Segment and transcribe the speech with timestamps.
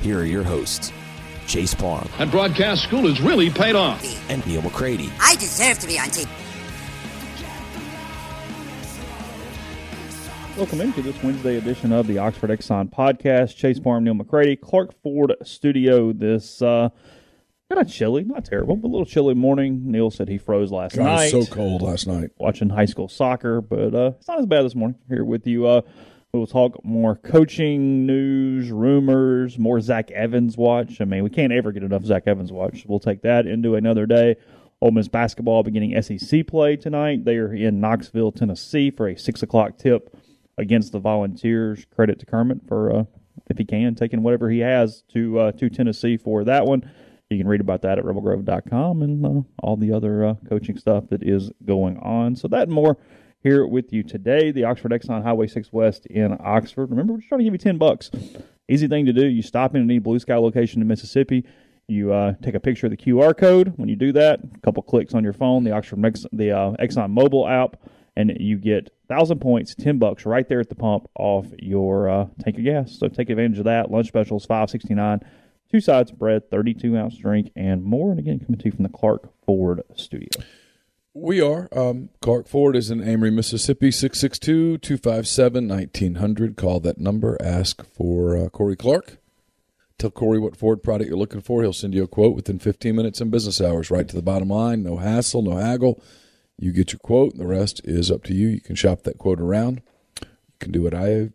[0.00, 0.92] here are your hosts,
[1.46, 2.08] Chase Parham.
[2.18, 4.02] And broadcast school has really paid off.
[4.30, 5.10] and Neal McCready.
[5.20, 6.28] I deserve to be on TV.
[10.56, 13.56] Welcome into this Wednesday edition of the Oxford Exxon podcast.
[13.56, 16.12] Chase Parham, Neal McCready, Clark Ford Studio.
[16.12, 16.90] This uh,
[17.70, 19.90] kind of chilly, not terrible, but a little chilly morning.
[19.90, 21.32] Neal said he froze last God, night.
[21.32, 22.30] it was so cold last night.
[22.38, 24.98] watching high school soccer, but uh, it's not as bad this morning.
[25.08, 25.80] Here with you, uh,
[26.32, 31.00] we'll talk more coaching news, rumors, more Zach Evans watch.
[31.00, 32.84] I mean, we can't ever get enough Zach Evans watch.
[32.86, 34.36] We'll take that into another day.
[34.80, 37.24] Ole Miss basketball beginning SEC play tonight.
[37.24, 40.16] They are in Knoxville, Tennessee, for a six o'clock tip
[40.56, 41.84] against the Volunteers.
[41.94, 43.04] Credit to Kermit for, uh,
[43.48, 46.90] if he can, taking whatever he has to uh, to Tennessee for that one.
[47.28, 51.08] You can read about that at rebelgrove.com and uh, all the other uh, coaching stuff
[51.10, 52.34] that is going on.
[52.34, 52.96] So that and more
[53.42, 54.50] here with you today.
[54.50, 56.90] The Oxford Exxon Highway 6 West in Oxford.
[56.90, 58.10] Remember, we're just trying to give you 10 bucks.
[58.68, 59.26] Easy thing to do.
[59.26, 61.44] You stop in any blue sky location in Mississippi.
[61.88, 63.72] You uh, take a picture of the QR code.
[63.76, 66.72] When you do that, a couple clicks on your phone, the Oxford Mex- the uh,
[66.76, 67.76] Exxon mobile app,
[68.14, 72.26] and you get thousand points, ten bucks right there at the pump off your uh,
[72.44, 72.96] tank of gas.
[72.96, 73.90] So take advantage of that.
[73.90, 75.18] Lunch specials five sixty nine,
[75.72, 78.12] two sides of bread, thirty two ounce drink, and more.
[78.12, 80.28] And again, coming to you from the Clark Ford Studio.
[81.12, 81.68] We are.
[81.72, 86.56] Um, Clark Ford is in Amory, Mississippi, 662 257 1900.
[86.56, 87.36] Call that number.
[87.42, 89.18] Ask for uh, Corey Clark.
[89.98, 91.62] Tell Corey what Ford product you're looking for.
[91.62, 94.50] He'll send you a quote within 15 minutes in business hours, right to the bottom
[94.50, 94.84] line.
[94.84, 96.00] No hassle, no haggle.
[96.56, 98.46] You get your quote, and the rest is up to you.
[98.46, 99.82] You can shop that quote around.
[100.22, 100.28] You
[100.60, 101.32] can do what I have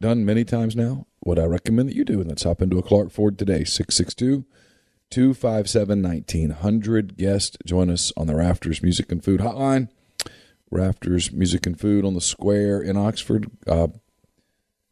[0.00, 2.82] done many times now, what I recommend that you do, and let's hop into a
[2.82, 4.46] Clark Ford today, 662
[5.10, 7.16] 257 1900.
[7.16, 9.88] Guest, join us on the Rafters Music and Food Hotline.
[10.70, 13.50] Rafters Music and Food on the Square in Oxford.
[13.66, 13.88] Uh,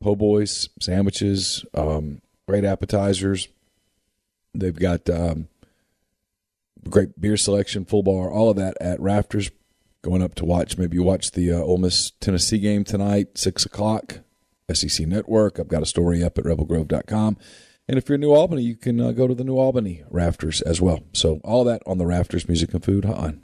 [0.00, 3.48] po' boys, sandwiches, um, great appetizers.
[4.54, 5.48] They've got um,
[6.88, 9.50] great beer selection, full bar, all of that at Rafters.
[10.02, 14.20] Going up to watch, maybe watch the uh, Ole Miss Tennessee game tonight, 6 o'clock,
[14.72, 15.58] SEC Network.
[15.58, 17.36] I've got a story up at rebelgrove.com.
[17.88, 20.60] And if you're in New Albany, you can uh, go to the New Albany Rafters
[20.62, 21.00] as well.
[21.12, 23.42] So all that on the Rafters Music and Food Hotline.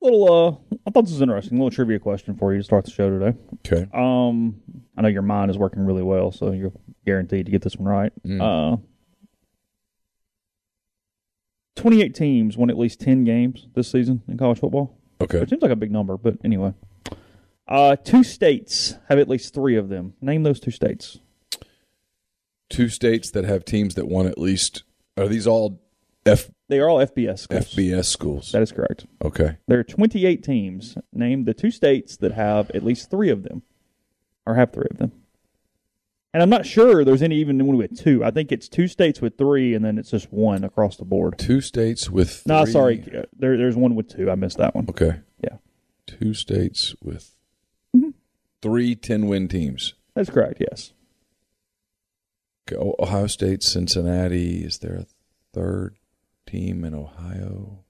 [0.00, 0.32] Little,
[0.72, 1.58] uh, I thought this was interesting.
[1.58, 3.36] A little trivia question for you to start the show today.
[3.66, 3.88] Okay.
[3.92, 4.60] Um,
[4.96, 6.72] I know your mind is working really well, so you're
[7.04, 8.12] guaranteed to get this one right.
[8.40, 8.76] Uh,
[11.76, 14.98] 28 teams won at least 10 games this season in college football.
[15.20, 15.38] Okay.
[15.38, 16.74] It seems like a big number, but anyway.
[17.66, 20.14] Uh, two states have at least three of them.
[20.20, 21.20] Name those two states.
[22.72, 24.82] Two states that have teams that won at least.
[25.16, 25.80] Are these all
[26.24, 27.74] F, They are all FBS schools.
[27.74, 28.52] FBS schools?
[28.52, 29.06] That is correct.
[29.24, 29.56] Okay.
[29.68, 30.96] There are 28 teams.
[31.12, 33.62] Name the two states that have at least three of them,
[34.46, 35.12] or have three of them.
[36.34, 38.24] And I'm not sure there's any even one with two.
[38.24, 41.36] I think it's two states with three, and then it's just one across the board.
[41.38, 42.42] Two states with.
[42.46, 44.30] No, three- sorry, there, there's one with two.
[44.30, 44.86] I missed that one.
[44.88, 45.20] Okay.
[45.44, 45.56] Yeah.
[46.06, 47.34] Two states with
[47.94, 48.10] Mm-hmm.
[48.62, 49.92] three 10 win teams.
[50.14, 50.58] That's correct.
[50.60, 50.94] Yes.
[52.70, 54.64] Ohio State, Cincinnati.
[54.64, 55.06] Is there a
[55.52, 55.96] third
[56.46, 57.84] team in Ohio?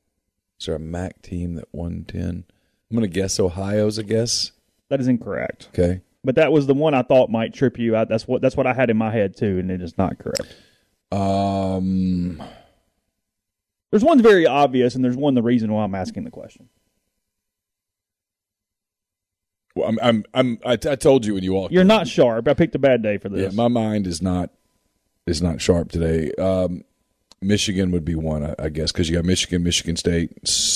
[0.58, 2.44] Is there a MAC team that won 10?
[2.90, 4.52] I'm going to guess Ohio's a guess.
[4.88, 5.68] That is incorrect.
[5.72, 6.00] Okay.
[6.24, 8.08] But that was the one I thought might trip you out.
[8.08, 10.54] That's what that's what I had in my head too, and it is not correct.
[11.10, 12.40] Um,
[13.90, 16.68] There's one very obvious, and there's one the reason why I'm asking the question.
[19.74, 21.72] Well, I'm, I'm, I'm I, I told you when you walked.
[21.72, 22.46] You're not sharp.
[22.46, 23.54] I picked a bad day for Yeah, this.
[23.54, 24.50] my mind is not
[25.26, 26.32] is not sharp today.
[26.34, 26.84] Um,
[27.40, 30.30] Michigan would be one, I, I guess, because you got Michigan, Michigan State,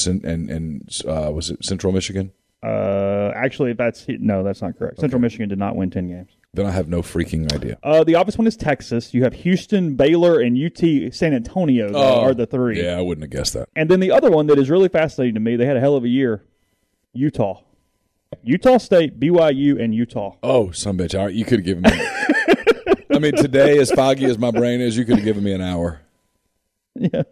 [0.07, 2.33] and and uh, was it Central Michigan?
[2.63, 4.99] uh, actually, that's no, that's not correct.
[4.99, 6.31] Central Michigan did not win ten games.
[6.55, 7.79] Then I have no freaking idea.
[7.83, 9.13] Uh, the obvious one is Texas.
[9.13, 12.83] You have Houston, Baylor, and UT San Antonio though, Oh, are the three.
[12.83, 13.69] Yeah, I wouldn't have guessed that.
[13.77, 15.97] And then the other one that is really fascinating to me, they had a hell
[15.97, 16.43] of a year.
[17.13, 17.61] Utah.
[18.43, 20.35] Utah State, BYU, and Utah.
[20.43, 21.17] Oh, some bitch!
[21.17, 21.91] All right, you could have given me.
[23.13, 25.61] I mean, today, as foggy as my brain is, you could have given me an
[25.61, 26.01] hour.
[26.95, 27.23] Yeah.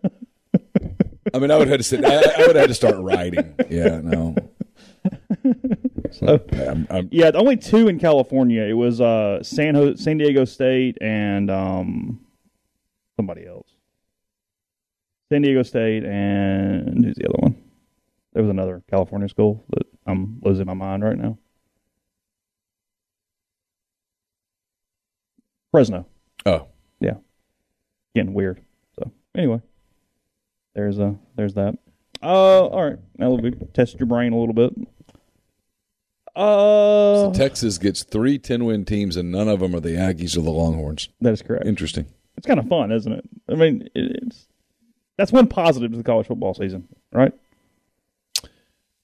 [1.33, 2.05] I mean, I would have had to sit.
[2.05, 3.55] I, I would have had to start writing.
[3.69, 4.37] Yeah, no.
[6.13, 8.63] So, I'm, I'm, Yeah, only two in California.
[8.63, 12.21] It was uh, San Ho- San Diego State and um,
[13.17, 13.69] somebody else.
[15.33, 17.57] San Diego State and who's the other one?
[18.33, 21.39] There was another California school that I'm losing my mind right now.
[25.75, 26.07] Fresno.
[26.47, 26.69] oh,
[27.01, 27.15] yeah,
[28.15, 28.61] Getting weird.
[28.97, 29.61] So anyway,
[30.73, 31.77] there's a there's that.
[32.23, 32.99] Uh, all right.
[33.19, 34.73] Now we test your brain a little bit.
[36.37, 40.37] Uh, so Texas gets three 10 win teams, and none of them are the Aggies
[40.37, 41.09] or the Longhorns.
[41.21, 41.67] that is correct.
[41.67, 42.07] Interesting.
[42.37, 43.25] It's kind of fun, isn't it?
[43.49, 44.47] I mean, it, it's
[45.17, 47.33] that's one positive to the college football season, right?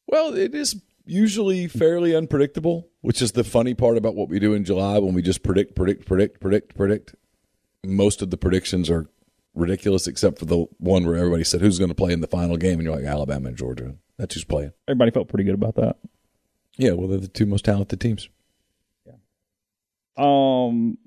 [0.07, 4.55] Well, it is usually fairly unpredictable, which is the funny part about what we do
[4.55, 7.15] in July when we just predict, predict, predict, predict, predict.
[7.85, 9.11] Most of the predictions are
[9.55, 12.57] ridiculous, except for the one where everybody said who's going to play in the final
[12.57, 13.97] game, and you're like Alabama and Georgia.
[14.19, 14.73] That's who's playing.
[14.87, 15.97] Everybody felt pretty good about that.
[16.77, 18.29] Yeah, well, they're the two most talented teams.
[19.07, 19.15] Yeah.
[20.17, 20.99] Um,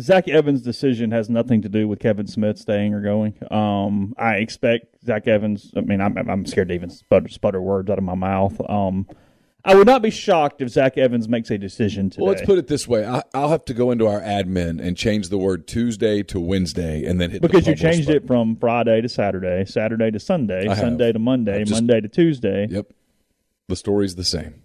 [0.00, 3.34] Zach Evans' decision has nothing to do with Kevin Smith staying or going.
[3.50, 5.72] Um, I expect Zach Evans.
[5.76, 8.60] I mean, I'm, I'm scared to even sputter, sputter words out of my mouth.
[8.68, 9.06] Um,
[9.64, 12.22] I would not be shocked if Zach Evans makes a decision today.
[12.22, 14.96] Well, let's put it this way: I, I'll have to go into our admin and
[14.96, 18.22] change the word Tuesday to Wednesday, and then hit the because you changed button.
[18.22, 20.72] it from Friday to Saturday, Saturday to Sunday.
[20.74, 22.68] Sunday to Monday, just- Monday to Tuesday.
[22.70, 22.92] Yep,
[23.68, 24.62] the story's the same.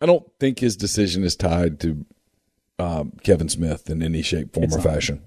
[0.00, 2.04] I don't think his decision is tied to
[2.78, 4.84] um, Kevin Smith in any shape, form, It's or not.
[4.84, 5.22] fashion.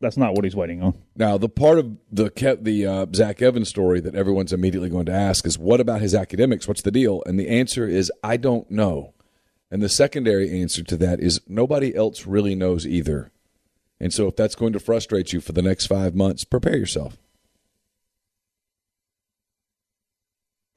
[0.00, 0.94] That's not what he's waiting on.
[1.16, 5.06] Now, the part of the Ke- the uh, Zach Evans story that everyone's immediately going
[5.06, 6.68] to ask is, what about his academics?
[6.68, 7.20] What's the deal?
[7.26, 9.14] And the answer is, I don't know.
[9.72, 13.32] And the secondary answer to that is, nobody else really knows either.
[13.98, 17.16] And so, if that's going to frustrate you for the next five months, prepare yourself.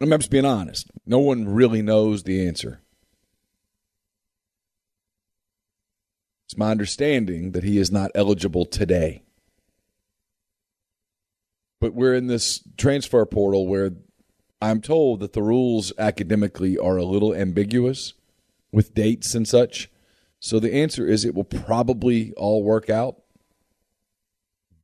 [0.02, 0.90] I'm just being honest.
[1.06, 2.82] No one really knows the answer.
[6.52, 9.24] It's my understanding that he is not eligible today.
[11.80, 13.92] But we're in this transfer portal where
[14.62, 18.16] I'm told that the rules academically are a little ambiguous
[18.70, 19.90] with dates and such.
[20.42, 23.22] So the answer is it will probably all work out.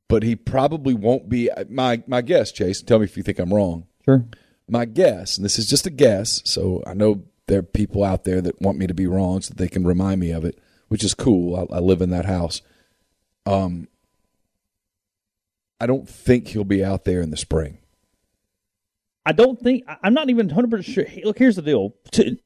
[0.08, 2.80] But he probably won't be my my guess, Chase.
[2.80, 4.24] Tell me if you think I'm wrong Sure.
[4.66, 8.24] my guess, and this is just a guess, so I know there are people out
[8.24, 10.58] there that want me to be wrong so that they can remind me of it,
[10.88, 11.68] which is cool.
[11.70, 12.62] I, I live in that house.
[13.46, 13.88] Um,
[15.80, 17.78] I don't think he'll be out there in the spring.
[19.24, 21.04] I don't think I'm not even 100 percent sure.
[21.24, 21.94] Look, here's the deal: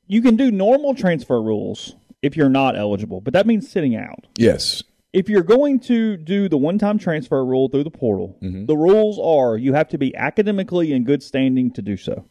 [0.06, 4.26] you can do normal transfer rules if you're not eligible, but that means sitting out.
[4.36, 9.18] Yes, If you're going to do the one-time transfer rule through the portal, the rules
[9.18, 12.24] are you have to be academically in good standing to do so.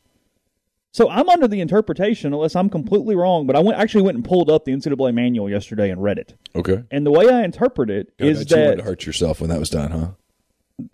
[0.93, 4.25] So I'm under the interpretation, unless I'm completely wrong, but I went actually went and
[4.25, 6.35] pulled up the NCAA manual yesterday and read it.
[6.55, 6.83] okay.
[6.91, 9.59] And the way I interpret it I is you that wouldn't hurt yourself when that
[9.59, 10.07] was done, huh?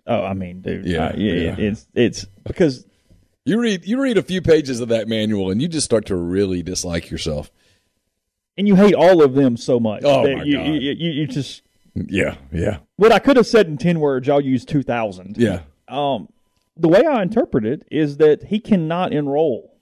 [0.06, 1.56] oh, I mean, dude, Yeah, uh, yeah, yeah.
[1.58, 2.86] it's it's because
[3.44, 6.16] You read you read a few pages of that manual, and you just start to
[6.16, 7.50] really dislike yourself.
[8.56, 10.66] and you hate all of them so much Oh, my you, God.
[10.66, 11.62] You, you you just
[11.94, 15.36] Yeah, yeah, what I could have said in ten words, I'll use two thousand.
[15.38, 15.62] yeah.
[15.88, 16.28] Um,
[16.76, 19.74] the way I interpret it is that he cannot enroll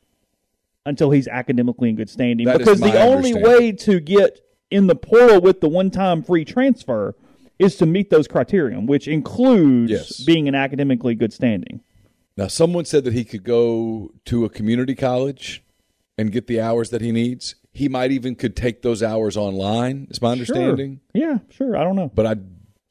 [0.86, 4.40] until he's academically in good standing That because the only way to get
[4.70, 7.14] in the portal with the one-time free transfer
[7.58, 10.24] is to meet those criterion, which includes Yes.
[10.24, 11.80] being in academically good standing.
[12.36, 15.62] Now, someone said that he could go to a community college
[16.18, 17.54] and get the hours that he needs.
[17.72, 20.06] He might even could take those hours online.
[20.10, 21.00] Is my understanding.
[21.14, 21.28] Sure.
[21.28, 21.76] Yeah, sure.
[21.76, 22.10] I don't know.
[22.14, 22.36] But I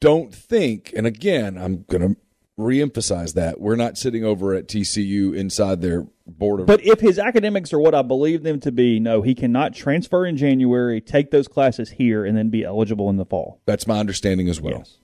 [0.00, 2.16] don't think, and again, I'm going to
[2.58, 6.66] reemphasize that we're not sitting over at TCU inside their board of.
[6.66, 10.24] But if his academics are what I believe them to be, no, he cannot transfer
[10.24, 13.60] in January, take those classes here, and then be eligible in the fall.
[13.66, 14.78] that's my understanding as well.
[14.78, 14.98] Yes.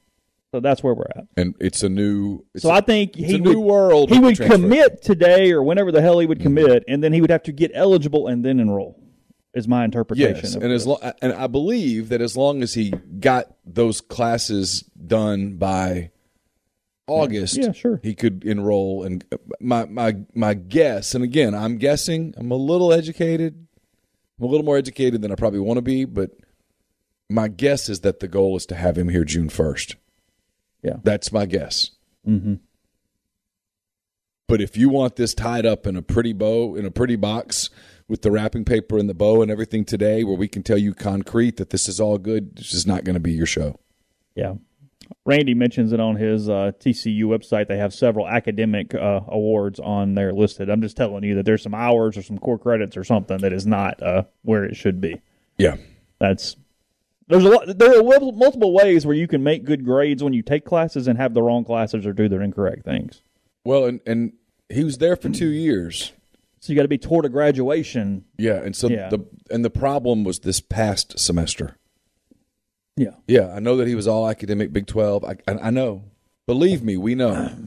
[0.54, 1.24] So that's where we're at.
[1.38, 2.44] and it's a new.
[2.54, 4.56] It's So a- I think it's he a new world He would transfer.
[4.58, 4.64] Mm-hmm.
[4.70, 7.52] commit today or whenever the hell he would commit, and then he would have to
[7.52, 8.98] get eligible and then enroll.
[9.54, 10.34] Is my interpretation.
[10.44, 10.86] Yes, and as this.
[10.86, 16.10] lo- and I believe that as long as he got those classes done by
[17.08, 18.00] August, Yeah, sure.
[18.02, 19.02] he could enroll.
[19.04, 19.24] And
[19.60, 23.66] my my my guess, and again, I'm guessing, I'm a little educated,
[24.38, 26.30] I'm a little more educated than I probably want to be, but
[27.28, 29.96] my guess is that the goal is to have him here June first.
[30.82, 30.96] Yeah.
[31.04, 31.90] that's my guess.
[32.26, 32.54] Mm-hmm.
[34.48, 37.70] But if you want this tied up in a pretty bow, in a pretty box
[38.08, 40.92] with the wrapping paper and the bow and everything today, where we can tell you
[40.92, 43.78] concrete that this is all good, this is not going to be your show.
[44.34, 44.54] Yeah.
[45.24, 47.68] Randy mentions it on his uh, TCU website.
[47.68, 50.68] They have several academic uh, awards on there listed.
[50.68, 53.52] I'm just telling you that there's some hours or some core credits or something that
[53.52, 55.20] is not uh, where it should be.
[55.58, 55.76] Yeah.
[56.18, 56.56] That's
[57.28, 57.78] there's a lot.
[57.78, 61.18] There are multiple ways where you can make good grades when you take classes and
[61.18, 63.22] have the wrong classes or do the incorrect things.
[63.64, 64.32] Well, and and
[64.68, 66.12] he was there for two years.
[66.60, 68.24] So you got to be toward a graduation.
[68.38, 69.08] Yeah, and so Yeah.
[69.08, 71.76] the and the problem was this past semester.
[73.02, 73.14] Yeah.
[73.26, 75.24] Yeah, I know that he was all academic Big Twelve.
[75.24, 76.04] I I, I know.
[76.46, 77.50] Believe me, we know.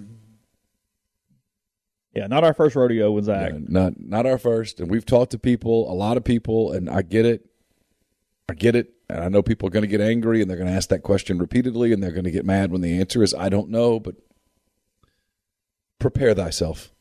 [2.14, 2.28] Yeah.
[2.28, 3.52] Not our first rodeo with Zach.
[3.54, 7.02] Not not our first, and we've talked to people, a lot of people, and I
[7.02, 7.46] get it.
[8.48, 10.70] I get it, and I know people are going to get angry, and they're going
[10.70, 13.34] to ask that question repeatedly, and they're going to get mad when the answer is
[13.34, 14.16] I don't know, but
[16.00, 16.94] prepare thyself.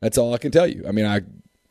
[0.00, 0.84] That's all I can tell you.
[0.88, 1.20] I mean, I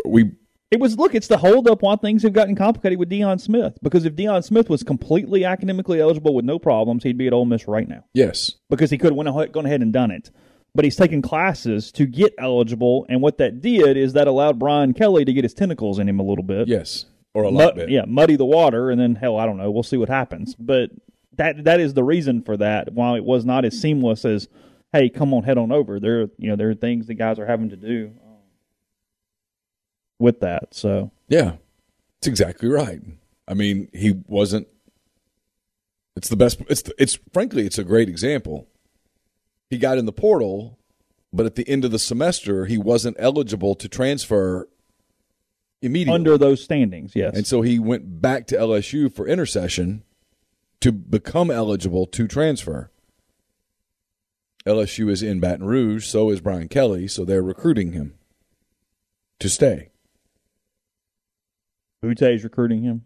[0.05, 0.33] we
[0.71, 1.15] It was look.
[1.15, 3.77] It's the holdup why things have gotten complicated with Deion Smith.
[3.81, 7.45] Because if Deion Smith was completely academically eligible with no problems, he'd be at Ole
[7.45, 8.03] Miss right now.
[8.13, 10.29] yes, because he could have went ahead, gone ahead and done it.
[10.75, 14.93] But he's taking classes to get eligible, and what that did is that allowed Brian
[14.93, 16.67] Kelly to get his tentacles in him a little bit.
[16.67, 17.89] yes, or a lot Mud- bit.
[17.89, 19.71] yeah, muddy the water, and then hell, I don't know.
[19.71, 20.53] We'll see what happens.
[20.53, 20.91] But
[21.37, 22.93] that that is the reason for that.
[22.93, 24.47] While it was not as seamless as,
[24.93, 25.99] hey, come on, head on over.
[25.99, 28.11] There, you know, there are things the guys are having to do
[30.19, 30.73] with that.
[30.73, 31.53] So Yeah,
[32.19, 33.01] it's exactly right.
[33.47, 34.67] I mean, he wasn't.
[36.15, 36.61] It's the best.
[36.69, 38.67] It's the, it's frankly, it's a great example.
[39.69, 40.77] He got in the portal,
[41.31, 44.67] but at the end of the semester, he wasn't eligible to transfer
[45.81, 46.13] immediately.
[46.13, 50.03] under those standings, yes, and so he went back to LSU for intersession
[50.81, 52.91] to become eligible to transfer.
[54.65, 58.15] LSU is in Baton Rouge, so is Brian Kelly, so they're recruiting him
[59.39, 59.89] to stay.
[62.01, 63.03] Butte's recruiting him.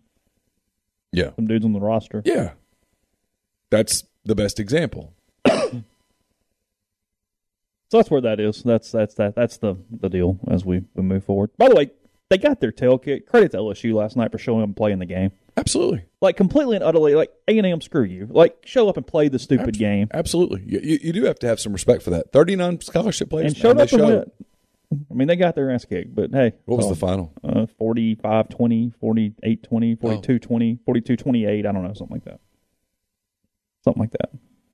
[1.12, 1.31] Yeah.
[1.35, 2.21] Some dudes on the roster.
[2.25, 2.53] Yeah.
[3.69, 5.13] That's the best example.
[7.93, 8.63] So that's where that is.
[8.63, 11.51] That's that's that that's the the deal as we, we move forward.
[11.59, 11.91] By the way,
[12.31, 13.29] they got their tail kicked.
[13.29, 15.31] Credit to LSU last night for showing up and playing the game.
[15.55, 16.05] Absolutely.
[16.19, 18.27] Like completely and utterly, like A and M, screw you.
[18.31, 20.63] Like show up and play the stupid game Absolutely.
[20.65, 22.31] You, you, do have to have some respect for that.
[22.31, 23.53] 39 scholarship players.
[23.53, 24.31] and showed they up and showed.
[25.09, 27.33] I mean, they got their ass kicked, but hey, What was so, the final?
[27.43, 31.65] Uh, 45 20, 48 20, 42 20, 42 28.
[31.65, 32.39] I don't know, something like that.
[33.83, 34.31] Something like that.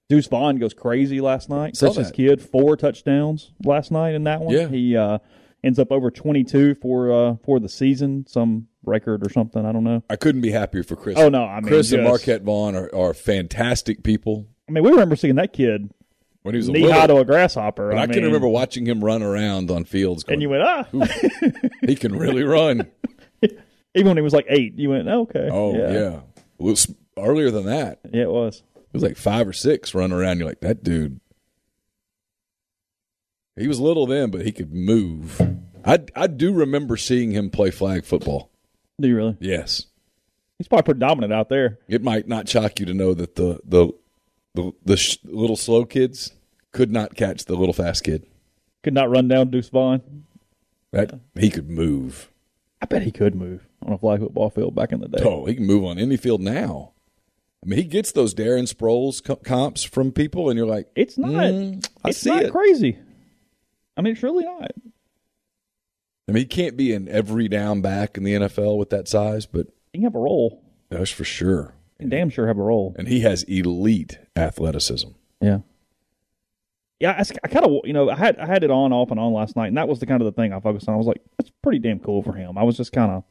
[0.07, 1.75] Deuce Vaughn goes crazy last night.
[1.75, 4.55] Saw his kid, four touchdowns last night in that one.
[4.55, 4.67] Yeah.
[4.67, 5.19] He uh,
[5.63, 9.65] ends up over 22 for uh, for the season, some record or something.
[9.65, 10.03] I don't know.
[10.09, 11.17] I couldn't be happier for Chris.
[11.17, 14.47] Oh, no, I mean, Chris and Marquette Vaughn are, are fantastic people.
[14.67, 15.91] I mean, we remember seeing that kid
[16.43, 17.89] When he was a knee high little, to a grasshopper.
[17.89, 20.23] but I, mean, can remember watching him run around on fields.
[20.23, 20.85] Going, And you went, ah.
[21.85, 22.89] he can really run.
[23.95, 25.49] Even when he was like eight, you went, okay.
[25.51, 25.91] Oh yeah.
[25.91, 26.19] yeah.
[26.57, 27.99] It was earlier than that.
[28.11, 28.63] Yeah, it was.
[28.75, 30.39] It was like five or six running around.
[30.39, 31.19] You're like that dude.
[33.57, 35.41] He was little then, but he could move.
[35.83, 38.51] I I do remember seeing him play flag football.
[38.99, 39.37] Do you really?
[39.39, 39.85] Yes.
[40.57, 41.79] He's probably pretty dominant out there.
[41.87, 43.91] It might not shock you to know that the the
[44.55, 46.31] the, the sh- little slow kids
[46.71, 48.25] could not catch the little fast kid.
[48.83, 50.25] Could not run down Deuce Vaughn.
[50.91, 52.29] That he could move.
[52.81, 55.21] I bet he could move on a fly football field back in the day.
[55.23, 56.93] Oh, he can move on any field now.
[57.63, 61.17] I mean, he gets those Darren Sproles co- comps from people, and you're like, It's
[61.17, 61.31] not.
[61.31, 62.51] Mm, I it's see not it.
[62.51, 62.97] crazy.
[63.97, 64.71] I mean, it's really not.
[66.27, 69.45] I mean, he can't be an every down back in the NFL with that size,
[69.45, 70.63] but He can have a role.
[70.89, 71.73] that's for sure.
[72.07, 72.95] Damn sure have a role.
[72.97, 75.09] And he has elite athleticism.
[75.41, 75.59] Yeah.
[76.99, 79.19] Yeah, I, I kind of you know I had I had it on off and
[79.19, 80.95] on last night, and that was the kind of the thing I focused on.
[80.95, 82.57] I was like, that's pretty damn cool for him.
[82.57, 83.23] I was just kind of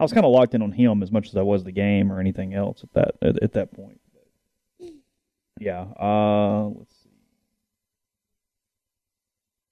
[0.00, 2.10] I was kind of locked in on him as much as I was the game
[2.10, 4.00] or anything else at that at, at that point.
[5.60, 5.82] Yeah.
[6.00, 7.10] Uh, let's see.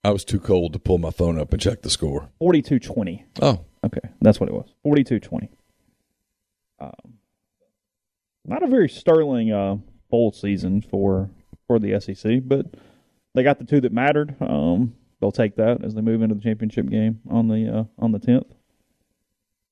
[0.04, 2.28] I was too cold to pull my phone up and check the score.
[2.40, 3.24] 42-20.
[3.40, 4.72] Oh, Okay, that's what it was.
[4.86, 5.48] 42-20.
[6.80, 6.90] Um,
[8.44, 9.76] not a very sterling uh,
[10.10, 11.30] bowl season for
[11.66, 12.66] for the SEC, but
[13.34, 14.34] they got the two that mattered.
[14.40, 18.12] Um, they'll take that as they move into the championship game on the uh, on
[18.12, 18.46] the tenth.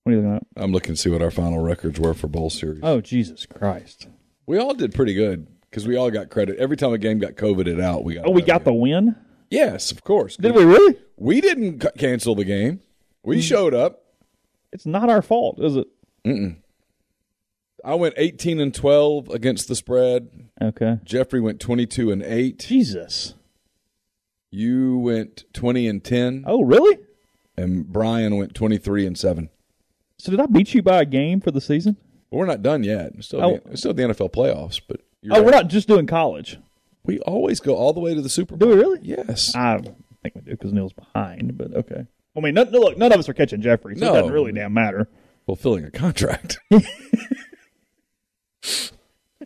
[0.04, 0.46] What are you looking at?
[0.56, 2.80] I'm looking to see what our final records were for bowl series.
[2.82, 4.08] Oh Jesus Christ!
[4.46, 6.56] We all did pretty good because we all got credit.
[6.58, 8.26] Every time a game got coveted out, we got.
[8.26, 9.14] Oh, we got the win.
[9.50, 10.36] Yes, of course.
[10.36, 10.96] Did we really?
[11.16, 12.80] We didn't c- cancel the game.
[13.24, 13.40] We Hmm.
[13.42, 14.04] showed up.
[14.72, 15.88] It's not our fault, is it?
[17.84, 20.28] I went 18 and 12 against the spread.
[20.60, 20.98] Okay.
[21.04, 22.58] Jeffrey went 22 and 8.
[22.58, 23.34] Jesus.
[24.50, 26.98] You went 20 and 10 Oh, really?
[27.56, 29.48] and Brian went 23 and 7.
[30.18, 31.96] So did I beat you by a game for the season?
[32.30, 33.12] We're not done yet.
[33.16, 33.60] It's still, Oh.
[33.64, 35.44] the, it's still the NFL playoffs, but you're Oh, right.
[35.44, 36.58] we're not just doing college.
[37.04, 38.68] we always go all the way to the Super Bowl.
[38.68, 39.00] Do we really?
[39.02, 39.54] Yes.
[39.56, 39.78] I
[40.22, 42.06] think we do because Neal's behind, but okay.
[42.36, 44.12] I mean, none, look, none of us are catching Jeffrey, so No.
[44.12, 45.08] it doesn't really damn matter.
[45.46, 46.58] Fulfilling a contract.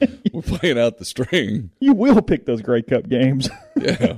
[0.32, 1.70] we're playing out the string.
[1.80, 3.48] You will pick those Grey Cup games.
[3.76, 4.16] Yeah.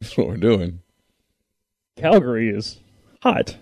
[0.00, 0.80] That's what we're doing.
[1.96, 2.78] Calgary is
[3.22, 3.56] hot.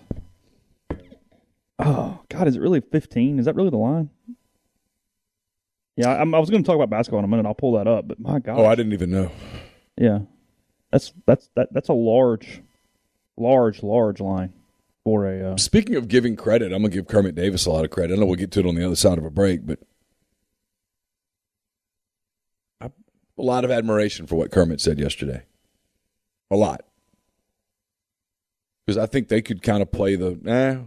[1.79, 3.39] Oh God, is it really fifteen?
[3.39, 4.09] Is that really the line?
[5.97, 7.45] Yeah, I'm, I was going to talk about basketball in a minute.
[7.45, 9.31] I'll pull that up, but my God, Oh, I didn't even know.
[9.97, 10.19] yeah,
[10.91, 12.61] that's that's that that's a large,
[13.37, 14.51] large, large line
[15.05, 15.53] for a.
[15.53, 18.15] Uh, Speaking of giving credit, I'm gonna give Kermit Davis a lot of credit.
[18.15, 19.79] I know we'll get to it on the other side of a break, but
[22.81, 22.89] I,
[23.37, 25.43] a lot of admiration for what Kermit said yesterday.
[26.51, 26.85] A lot,
[28.85, 30.77] because I think they could kind of play the eh.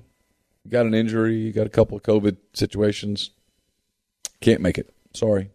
[0.65, 3.31] You got an injury, you got a couple of COVID situations,
[4.41, 4.95] can't make it.
[5.15, 5.51] Sorry.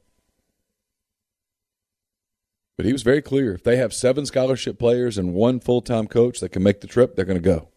[2.75, 3.53] But he was very clear.
[3.53, 6.87] If they have seven scholarship players and one full time coach that can make the
[6.87, 7.69] trip, they're going to go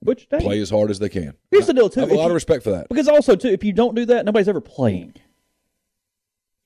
[0.00, 1.34] which play as hard as they can.
[1.50, 2.00] Here's the deal, too.
[2.00, 2.88] I have a lot you- of respect for that.
[2.88, 5.14] Because also, too, if you don't do that, nobody's ever playing.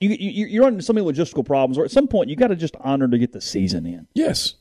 [0.00, 2.48] You, you you run into so many logistical problems, or at some point, you got
[2.48, 4.54] to just honor to get the season in, Yes.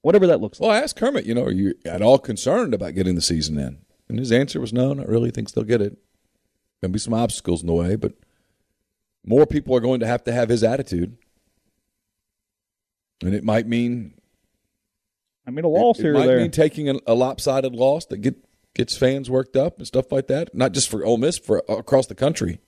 [0.00, 0.68] whatever that looks like.
[0.68, 3.58] Well, I asked Kermit, you know, are you at all concerned about getting the season
[3.58, 3.78] in?
[4.08, 5.30] And his answer was no, not really.
[5.30, 5.98] Thinks they'll get it.
[6.80, 8.14] Going to be some obstacles in the way, but
[9.24, 11.16] more people are going to have to have his attitude.
[13.22, 14.14] And it might mean
[15.46, 16.38] I mean, a loss it, here it might there.
[16.38, 18.36] mean taking a, a lopsided loss that get
[18.74, 20.54] gets fans worked up and stuff like that.
[20.54, 22.60] Not just for Ole Miss, for across the country.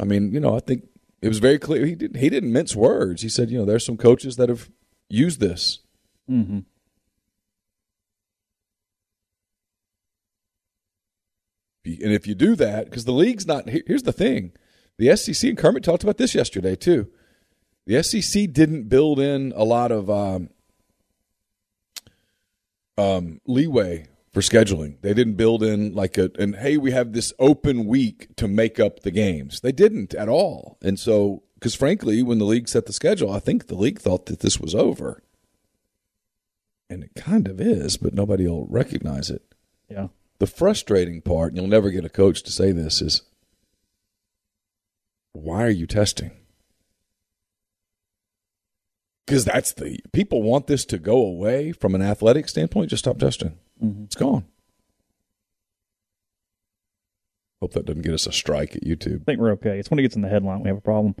[0.00, 0.88] I mean, you know, I think
[1.20, 1.84] it was very clear.
[1.84, 3.22] He didn't he didn't mince words.
[3.22, 4.70] He said, you know, there's some coaches that have
[5.08, 5.80] used this.
[6.28, 6.60] mm-hmm.
[11.84, 14.52] And if you do that, because the league's not here's the thing,
[14.98, 17.08] the SEC and Kermit talked about this yesterday too.
[17.86, 20.50] The SEC didn't build in a lot of um,
[22.96, 25.00] um, leeway for scheduling.
[25.02, 28.78] They didn't build in like a and hey, we have this open week to make
[28.78, 29.60] up the games.
[29.60, 30.78] They didn't at all.
[30.82, 34.26] And so, because frankly, when the league set the schedule, I think the league thought
[34.26, 35.22] that this was over,
[36.88, 39.42] and it kind of is, but nobody will recognize it.
[39.88, 40.08] Yeah.
[40.38, 43.22] The frustrating part, and you'll never get a coach to say this, is
[45.32, 46.32] why are you testing?
[49.30, 52.90] Because that's the people want this to go away from an athletic standpoint.
[52.90, 53.56] Just stop testing.
[54.04, 54.44] It's gone.
[57.62, 59.20] Hope that doesn't get us a strike at YouTube.
[59.22, 59.78] I think we're okay.
[59.78, 61.14] It's when it gets in the headline we have a problem.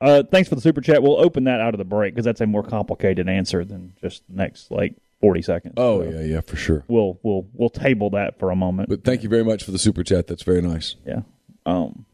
[0.00, 1.02] Uh, thanks for the super chat.
[1.02, 4.22] We'll open that out of the break because that's a more complicated answer than just
[4.28, 5.74] the next like forty seconds.
[5.76, 6.84] Oh So yeah, yeah, for sure.
[6.86, 8.90] We'll we'll we'll table that for a moment.
[8.90, 10.26] But thank you very much for the super chat.
[10.26, 10.96] That's very nice.
[11.06, 11.22] yeah.
[11.64, 12.04] Um.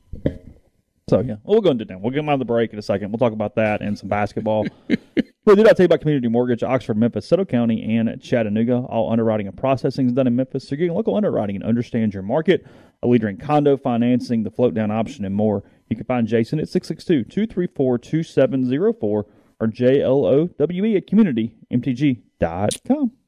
[1.13, 1.99] So yeah, well, we'll go into now.
[1.99, 3.13] We'll get them out of the break in a second.
[3.13, 4.65] We'll talk about that and some basketball.
[4.89, 4.97] we
[5.45, 8.77] did not tell you about Community Mortgage, Oxford, Memphis, Soto County, and Chattanooga.
[8.77, 12.15] All underwriting and processing is done in Memphis, so you're getting local underwriting and understand
[12.15, 12.67] your market.
[13.03, 15.63] A leader in condo financing, the float down option, and more.
[15.91, 19.27] You can find Jason at 662-234-2704 or
[19.61, 22.23] JLOWE at communitymtg.com.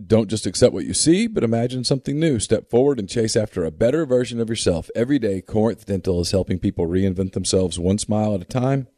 [0.05, 2.41] Don't just accept what you see, but imagine something new.
[2.41, 4.91] Step forward and chase after a better version of yourself.
[4.95, 8.89] Every day, Corinth Dental is helping people reinvent themselves one smile at a time.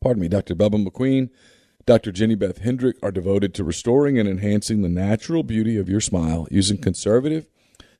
[0.00, 0.54] Pardon me, Dr.
[0.54, 1.30] Bubba McQueen,
[1.84, 2.12] Dr.
[2.12, 6.46] Jenny Beth Hendrick are devoted to restoring and enhancing the natural beauty of your smile
[6.48, 7.46] using conservative,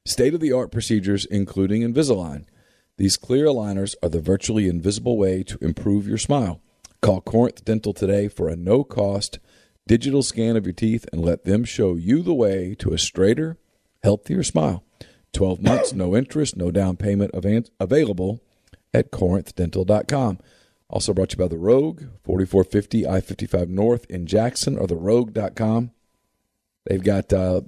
[0.05, 2.45] state of the art procedures, including Invisalign.
[2.97, 6.61] These clear aligners are the virtually invisible way to improve your smile.
[7.01, 9.41] Call Corinth Dental today for a no cost
[9.87, 13.59] digital scan of your teeth and let them show you the way to a straighter,
[14.03, 14.85] healthier smile.
[15.33, 17.31] 12 months, no interest, no down payment
[17.81, 18.41] available
[18.93, 20.39] at corinthdental.com.
[20.91, 25.91] Also brought to you by The Rogue, 4450 I 55 North in Jackson, or therogue.com.
[26.85, 27.63] They've got uh,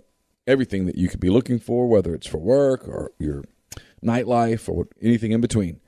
[0.46, 3.44] everything that you could be looking for, whether it's for work or your
[4.05, 5.81] nightlife or anything in between.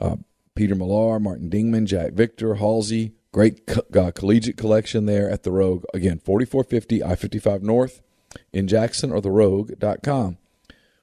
[0.00, 0.16] uh,
[0.54, 3.12] Peter Millar, Martin Dingman, Jack Victor, Halsey.
[3.32, 5.84] Great co- uh, collegiate collection there at the Rogue.
[5.92, 8.00] Again, 4450 I 55 North
[8.52, 10.38] in Jackson or the therogue.com.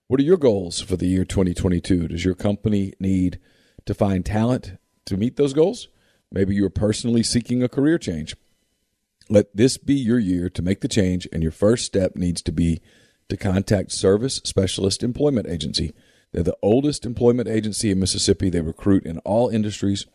[0.08, 2.10] What are your goals for the year 2022?
[2.10, 3.40] Does your company need
[3.86, 5.88] to find talent to meet those goals?
[6.32, 8.36] Maybe you're personally seeking a career change.
[9.30, 12.52] Let this be your year to make the change, and your first step needs to
[12.52, 12.82] be
[13.30, 15.94] to contact Service Specialist Employment Agency.
[16.32, 18.50] They're the oldest employment agency in Mississippi.
[18.50, 20.06] They recruit in all industries.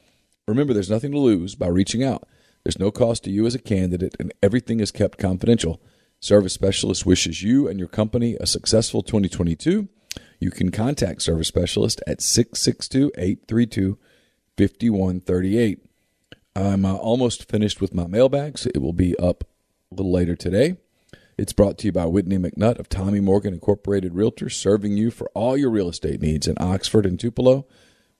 [0.50, 2.28] Remember, there's nothing to lose by reaching out.
[2.64, 5.80] There's no cost to you as a candidate, and everything is kept confidential.
[6.18, 9.88] Service Specialist wishes you and your company a successful 2022.
[10.38, 13.96] You can contact Service Specialist at 662 832
[14.58, 15.78] 5138.
[16.56, 18.66] I'm uh, almost finished with my mailbags.
[18.66, 19.44] It will be up
[19.90, 20.76] a little later today.
[21.38, 25.30] It's brought to you by Whitney McNutt of Tommy Morgan Incorporated Realtors, serving you for
[25.32, 27.66] all your real estate needs in Oxford and Tupelo.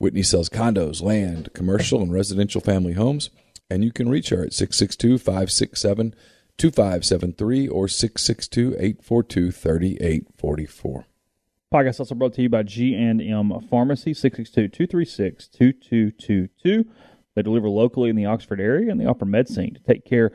[0.00, 3.28] Whitney sells condos, land, commercial, and residential family homes.
[3.68, 6.14] And you can reach her at 662 567
[6.56, 11.04] 2573 or 662 842 3844.
[11.72, 16.86] Podcast also brought to you by G&M Pharmacy, 662-236-2222.
[17.36, 20.32] They deliver locally in the Oxford area, and they offer medicine to take care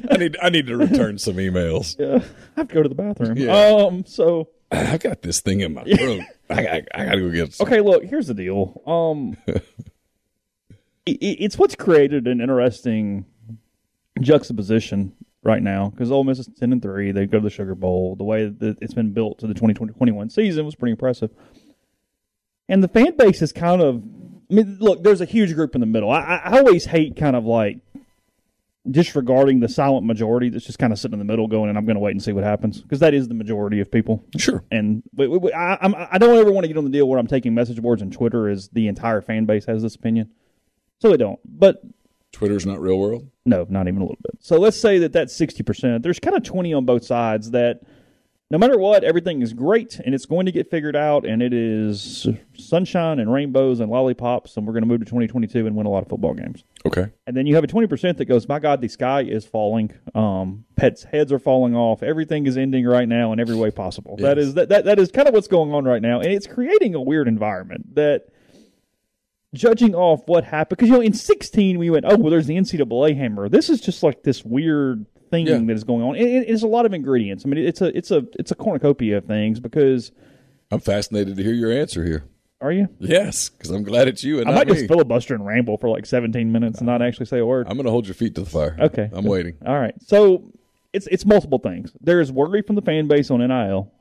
[0.09, 0.37] I need.
[0.41, 1.99] I need to return some emails.
[2.57, 3.37] I have to go to the bathroom.
[3.37, 3.55] Yeah.
[3.55, 4.49] Um, so
[4.93, 6.23] I got this thing in my throat.
[6.49, 7.53] I, got, I gotta go get.
[7.53, 7.67] Some.
[7.67, 8.81] Okay, look, here's the deal.
[8.85, 9.37] Um,
[11.05, 13.25] it, it's what's created an interesting
[14.21, 17.11] juxtaposition right now because Ole Miss is ten and three.
[17.11, 18.15] They go to the Sugar Bowl.
[18.15, 21.31] The way that it's been built to the 2020-21 season was pretty impressive,
[22.67, 24.03] and the fan base is kind of.
[24.49, 26.11] I mean, look, there's a huge group in the middle.
[26.11, 27.79] I, I I always hate kind of like
[28.89, 31.85] disregarding the silent majority that's just kind of sitting in the middle, going, "And I'm
[31.85, 34.23] going to wait and see what happens," because that is the majority of people.
[34.37, 34.63] Sure.
[34.71, 37.19] And we, we, I, I'm, I don't ever want to get on the deal where
[37.19, 40.29] I'm taking message boards and Twitter as the entire fan base has this opinion.
[40.99, 41.39] So they don't.
[41.45, 41.81] But
[42.31, 43.29] Twitter's not real world.
[43.45, 44.37] no, not even a little bit.
[44.41, 46.03] So let's say that that's 60%.
[46.03, 47.81] There's kind of 20 on both sides that
[48.51, 51.51] no matter what, everything is great and it's going to get figured out and it
[51.51, 55.87] is sunshine and rainbows and lollipops and we're going to move to 2022 and win
[55.87, 56.63] a lot of football games.
[56.85, 57.07] Okay.
[57.25, 59.93] And then you have a 20% that goes, my God, the sky is falling.
[60.13, 62.03] Um, pets' heads are falling off.
[62.03, 64.15] Everything is ending right now in every way possible.
[64.17, 64.45] That Yes.
[64.47, 66.93] is that, that that is kind of what's going on right now, and it's creating
[66.95, 68.27] a weird environment that.
[69.53, 72.57] Judging off what happened, because you know, in sixteen we went, oh well, there's the
[72.57, 73.47] NCAA hammer.
[73.47, 75.57] This is just like this weird thing Yeah.
[75.65, 76.15] that is going on.
[76.15, 77.45] It, it- it's a lot of ingredients.
[77.45, 79.59] I mean, it's a it's a it's a cornucopia of things.
[79.59, 80.11] Because
[80.71, 82.23] I'm fascinated to hear your answer here.
[82.61, 82.87] are you?
[82.99, 84.73] Yes, because I'm glad it's you and I not might me.
[84.75, 87.67] just filibuster and ramble for like seventeen minutes and not uh, actually say a word.
[87.69, 88.75] I'm going to hold your feet to the fire.
[88.79, 89.09] Okay.
[89.13, 89.55] I'm waiting.
[89.65, 89.93] All right.
[90.01, 90.51] So
[90.93, 91.91] it's it's multiple things.
[92.01, 93.91] There is worry from the fan base on NIL,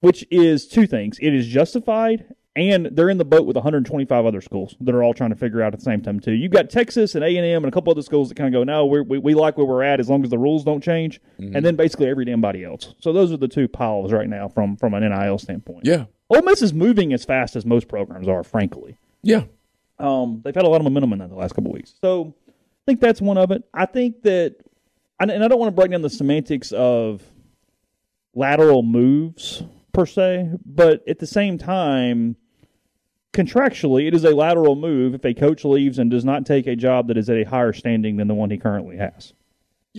[0.00, 1.18] which is two things.
[1.20, 2.24] It is justified,
[2.56, 5.62] and they're in the boat with 125 other schools that are all trying to figure
[5.62, 6.32] out at the same time too.
[6.32, 8.58] You've got Texas and A and M and a couple other schools that kind of
[8.58, 10.82] go, no, we're, we we like where we're at as long as the rules don't
[10.82, 12.94] change, and then basically every damn body else.
[13.00, 15.84] So those are the two piles right now from from an NIL standpoint.
[15.84, 16.06] Yeah.
[16.30, 18.98] Ole Miss is moving as fast as most programs are, frankly.
[19.22, 19.44] Yeah.
[19.98, 21.94] Um, they've had a lot of momentum in that the last couple of weeks.
[22.00, 22.52] So I
[22.86, 23.64] think that's one of it.
[23.72, 24.56] I think that,
[25.20, 27.22] and I don't want to break down the semantics of
[28.34, 32.36] lateral moves per se, but at the same time,
[33.32, 36.76] contractually, it is a lateral move if a coach leaves and does not take a
[36.76, 39.32] job that is at a higher standing than the one he currently has.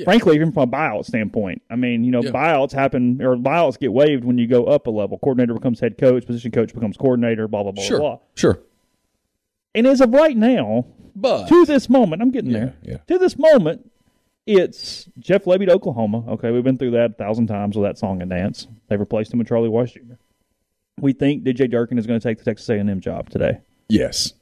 [0.06, 2.32] Frankly, even from a buyout standpoint, I mean, you know, Yeah.
[2.32, 5.18] buyouts happen or buyouts get waived when you go up a level.
[5.20, 8.00] Coordinator becomes head coach, position coach becomes coordinator, blah blah blah Sure.
[8.00, 8.20] blah.
[8.36, 8.60] Sure.
[9.76, 12.76] And as of right now, But to this moment, I'm getting there.
[12.82, 12.98] yeah.
[13.08, 13.89] To this moment,
[14.50, 16.24] it's Jeff Lebby to Oklahoma.
[16.32, 18.68] Okay, we've been through that a thousand times with that song and dance.
[18.88, 20.16] They've replaced him with Charlie Weis Jr.
[21.00, 24.34] We think DJ Durkin is going to take the Texas A&M job today yes,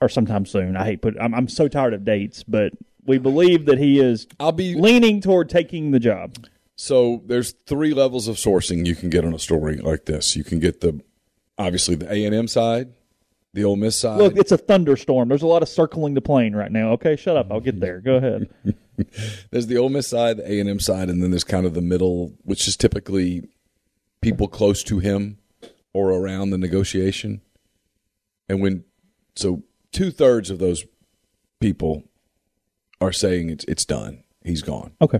[0.00, 0.76] or sometime soon.
[0.76, 1.16] I hate put.
[1.20, 2.72] I'm, I'm so tired of dates, but
[3.04, 6.36] we believe that he is I'll be leaning toward taking the job.
[6.76, 10.36] So there's three levels of sourcing you can get on a story like this.
[10.36, 11.00] You can get the
[11.58, 12.92] obviously the A and M side,
[13.58, 14.18] The Ole Miss side.
[14.18, 15.28] Look, it's a thunderstorm.
[15.28, 16.92] There's a lot of circling the plane right now.
[16.92, 17.50] Okay, shut up.
[17.50, 18.00] I'll get there.
[18.00, 18.48] Go ahead.
[19.50, 21.74] there's the Ole Miss side, the A and M side, and then there's kind of
[21.74, 23.48] the middle, which is typically
[24.20, 25.38] people close to him
[25.92, 27.40] or around the negotiation.
[28.48, 28.84] And when
[29.34, 30.84] so two thirds of those
[31.60, 32.04] people
[33.00, 34.22] are saying it's it's done.
[34.44, 34.92] He's gone.
[35.02, 35.18] Okay.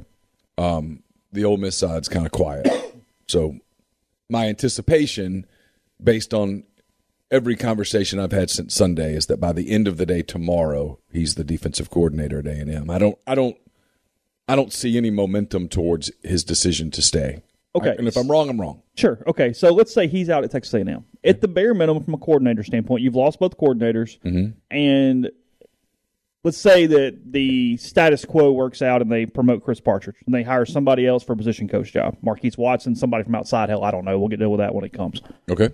[0.58, 2.68] Um, The Ole Miss side's kind of quiet.
[3.26, 3.56] so
[4.30, 5.44] my anticipation,
[6.00, 6.62] based on
[7.30, 10.98] every conversation I've had since Sunday, is that by the end of the day tomorrow,
[11.12, 12.90] he's the defensive coordinator at A and M.
[12.90, 13.56] I don't, I don't,
[14.48, 17.42] I don't see any momentum towards his decision to stay.
[17.74, 17.90] Okay.
[17.90, 18.82] I- and if I'm wrong, I'm wrong.
[18.96, 19.22] Sure.
[19.26, 19.52] Okay.
[19.52, 21.04] So let's say he's out at Texas A&M.
[21.22, 24.58] At the bare minimum, from a coordinator standpoint, you've lost both coordinators, mm-hmm.
[24.70, 25.30] and
[26.44, 30.42] let's say that the status quo works out and they promote Chris Partridge and they
[30.42, 33.68] hire somebody else for a position coach job, Marquise Watson, somebody from outside.
[33.68, 34.18] Hell, I don't know.
[34.18, 35.20] We'll get deal with that when it comes.
[35.50, 35.70] Okay.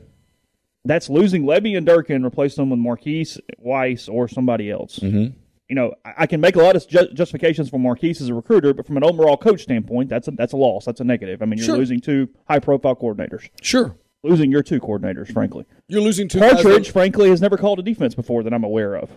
[0.85, 4.99] That's losing Lebby and Durkin, replace them with Marquise Weiss or somebody else.
[4.99, 5.37] Mm-hmm.
[5.69, 8.35] You know, I I can make a lot of ju- justifications for Marquise as a
[8.35, 10.85] recruiter, but from an overall coach standpoint, that's a, that's a loss.
[10.85, 11.41] That's a negative.
[11.41, 11.79] I mean, you're Sure.
[11.79, 13.97] losing two high profile coordinators Sure.
[14.23, 15.65] losing your two coordinators, frankly.
[15.89, 19.11] You're losing two Partridge, frankly, has never called a defense before that I'm aware of.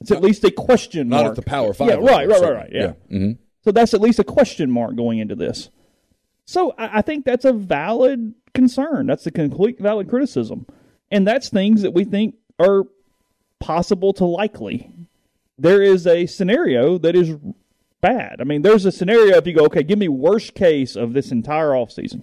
[0.00, 1.18] It's at least a question mark.
[1.22, 1.38] not mark.
[1.38, 1.88] at the Power Five.
[1.88, 2.70] Yeah, right, right, right, right.
[2.72, 2.92] Yeah.
[3.10, 3.32] Mm-hmm.
[3.64, 5.70] So that's at least a question mark going into this.
[6.46, 9.06] So I, I think that's a valid concern.
[9.06, 10.66] That's a complete valid criticism.
[11.14, 12.82] And that's things that we think are
[13.60, 14.90] possible to likely.
[15.56, 17.36] There is a scenario that is
[18.00, 18.40] bad.
[18.40, 21.30] I mean, there's a scenario if you go, okay, give me worst case of this
[21.30, 22.22] entire offseason.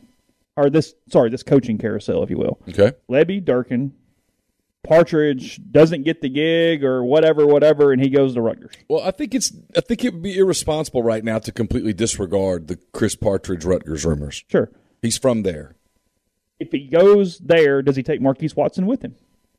[0.58, 2.60] Or this sorry, this coaching carousel, if you will.
[2.68, 2.92] Okay.
[3.10, 3.94] Lebby Durkin,
[4.84, 8.76] Partridge doesn't get the gig or whatever, whatever, and he goes to Rutgers.
[8.90, 9.54] Well, I think it's.
[9.78, 14.04] I think it would be irresponsible right now to completely disregard the Chris Partridge Rutgers
[14.04, 14.44] rumors.
[14.50, 14.70] Sure.
[15.02, 15.78] He's from there.
[16.62, 19.16] If he goes there, does he take Marquise Watson with him?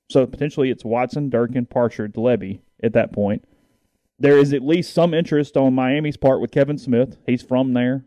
[0.09, 3.45] So potentially it's Watson, Durkin, Partridge, Lebby at that point.
[4.19, 7.17] There is at least some interest on Miami's part with Kevin Smith.
[7.27, 8.05] He's from there,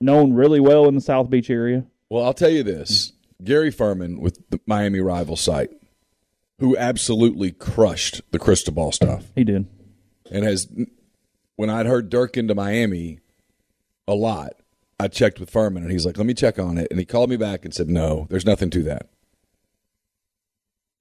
[0.00, 1.84] known really well in the South Beach area.
[2.10, 5.70] Well, I'll tell you this: Gary Ferman with the Miami rival site,
[6.58, 9.66] who absolutely crushed the Cristobal stuff, He did.
[10.30, 10.66] and has.
[11.56, 13.20] When I'd heard Durkin to Miami,
[14.08, 14.54] a lot,
[15.00, 17.30] I checked with Ferman, and he's like, "Let me check on it," and he called
[17.30, 19.08] me back and said, "No, there's nothing to that."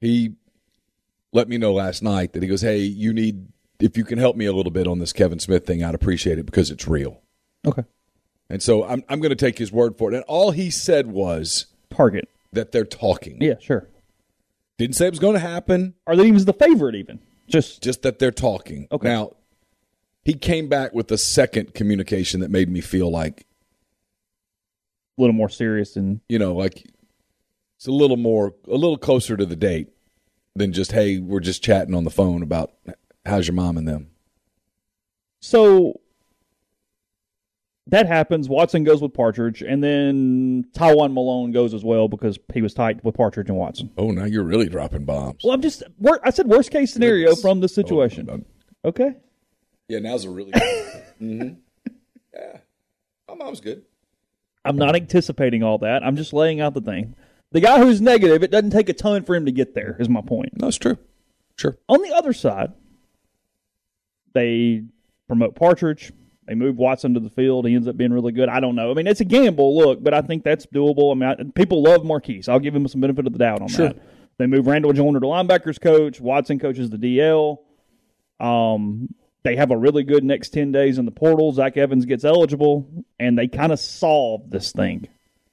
[0.01, 0.33] He
[1.31, 3.47] let me know last night that he goes, "Hey, you need
[3.79, 6.37] if you can help me a little bit on this Kevin Smith thing, I'd appreciate
[6.39, 7.21] it because it's real."
[7.65, 7.83] Okay.
[8.49, 10.15] And so I'm I'm going to take his word for it.
[10.15, 12.27] And all he said was Target.
[12.51, 13.37] that they're talking.
[13.41, 13.87] Yeah, sure.
[14.77, 17.19] Didn't say it was going to happen, Are they even the favorite even?
[17.47, 18.87] Just just that they're talking.
[18.91, 19.07] Okay.
[19.07, 19.31] Now,
[20.25, 23.45] he came back with a second communication that made me feel like,
[25.17, 26.85] a little more serious and you know, like
[27.77, 29.89] it's a little more, a little closer to the date
[30.55, 32.71] than just, hey, we're just chatting on the phone about
[33.25, 34.09] how's your mom and them.
[35.41, 35.99] So
[37.87, 38.47] that happens.
[38.47, 43.03] Watson goes with Partridge, and then Taiwan Malone goes as well because he was tight
[43.03, 43.91] with Partridge and Watson.
[43.97, 45.41] Oh, now you're really dropping bombs.
[45.43, 47.41] Well, I'm just wor- I said worst case scenario Goodness.
[47.41, 48.29] from the situation.
[48.31, 48.41] Oh,
[48.89, 49.15] Okay.
[49.89, 50.51] yeah, now's a really
[51.21, 51.53] mm-hmm.
[52.33, 52.57] Yeah.
[53.27, 53.83] My mom's good.
[54.65, 56.03] I'm not anticipating all that.
[56.03, 57.15] I'm just laying out the thing.
[57.51, 59.95] The guy who's negative, it doesn't take a ton for him to get there.
[59.99, 60.53] Is my point.
[60.57, 60.97] That's true.
[61.57, 61.77] Sure.
[61.87, 62.71] On the other side,
[64.33, 64.83] they
[65.27, 66.11] promote Partridge.
[66.47, 67.65] They move Watson to the field.
[67.67, 68.49] He ends up being really good.
[68.49, 68.91] I don't know.
[68.91, 71.11] I mean, it's a gamble, look, but I think that's doable.
[71.11, 72.49] I mean, I, people love Marquise.
[72.49, 73.89] I'll give him some benefit of the doubt on Sure.
[73.89, 73.97] that.
[74.39, 76.19] They move Randall Joyner to linebackers coach.
[76.19, 77.59] Watson coaches the DL.
[78.39, 79.13] Um,
[79.43, 81.51] they have a really good next 10 days in the portal.
[81.51, 82.87] Zach Evans gets eligible,
[83.19, 85.07] and they kind of solve this thing.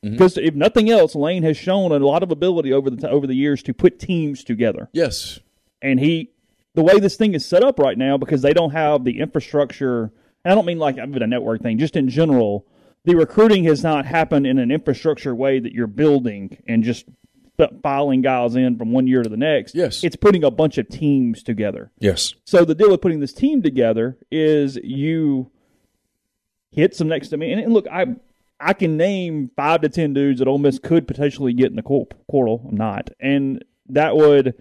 [0.05, 0.13] Mm-hmm.
[0.13, 3.27] Because if nothing else, Lane has shown a lot of ability over the t- over
[3.27, 5.41] the years to put teams together Yes.
[5.83, 6.31] and he
[6.75, 10.05] the way this thing is set up right now because they don't have the infrastructure
[10.45, 12.65] and i don't mean like a network thing just in general
[13.05, 17.05] the recruiting has not happened in an infrastructure way that you're building and just
[17.83, 20.03] filing guys in from one year to the next Yes.
[20.05, 22.35] it's putting a bunch of teams together Yes.
[22.45, 25.51] so the deal with putting this team together is you
[26.73, 28.07] hit some next to me and, and look i
[28.63, 31.83] I can name five to ten dudes that Ole Miss could potentially get in the
[31.83, 32.67] quar- portal.
[32.69, 34.53] I'm not, and that would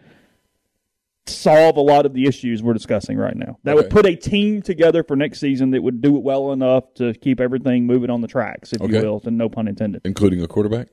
[1.28, 3.60] solve a lot of the issues we're discussing right now.
[3.66, 6.86] That would put a team together for next season that would do it well enough
[6.96, 8.96] to keep everything moving on the tracks, if Okay.
[8.96, 10.02] you will, and no pun intended.
[10.06, 10.88] Including a quarterback?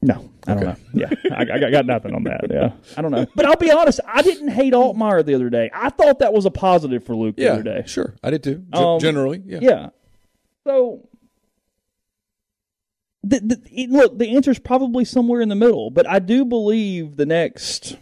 [0.00, 0.76] No, I don't know.
[0.94, 2.46] Yeah, I, I got- nothing on that.
[2.50, 3.26] Yeah, I don't know.
[3.34, 5.70] But I'll be honest, I didn't hate Altmyer the other day.
[5.74, 7.52] I thought that was a positive for Luke the Yeah.
[7.54, 7.82] other day.
[7.86, 8.14] Sure.
[8.22, 8.58] I did too.
[8.58, 9.42] G- Um, generally.
[9.44, 9.58] Yeah.
[9.60, 9.88] Yeah.
[10.64, 11.08] So,
[13.24, 17.26] the, the, look, the answer's probably somewhere in the middle, but I do believe the
[17.26, 17.98] next I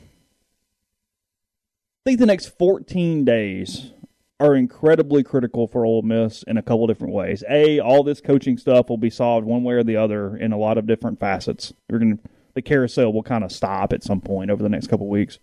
[2.11, 3.90] think the next 14 days
[4.38, 7.42] are incredibly critical for Ole Miss in a couple different ways.
[7.49, 10.59] A, all this coaching stuff will be solved one way or the other in a
[10.59, 11.72] lot of different facets.
[11.88, 12.18] You're going
[12.55, 15.38] the carousel will kind of stop at some point over the next couple weeks,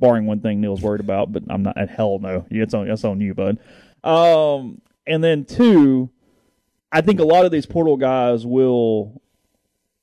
[0.00, 1.32] barring one thing Neal's worried about.
[1.32, 1.78] But I'm not.
[1.78, 3.58] At hell no, it's on on you, bud.
[4.02, 6.10] Um, and then two,
[6.90, 9.22] I think a lot of these portal guys will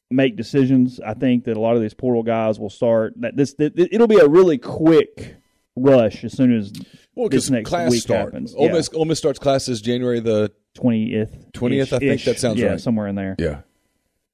[0.09, 0.99] make decisions.
[1.01, 4.07] I think that a lot of these portal guys will start that this, this it'll
[4.07, 5.35] be a really quick
[5.75, 6.71] rush as soon as
[7.17, 8.25] well, this next class week start.
[8.25, 8.53] happens.
[8.55, 8.69] Ole.
[8.69, 12.81] Miss, Ole Miss starts classes January the twentieth, 20th, I think that sounds yeah, right.
[12.81, 13.35] somewhere in there.
[13.39, 13.61] yeah.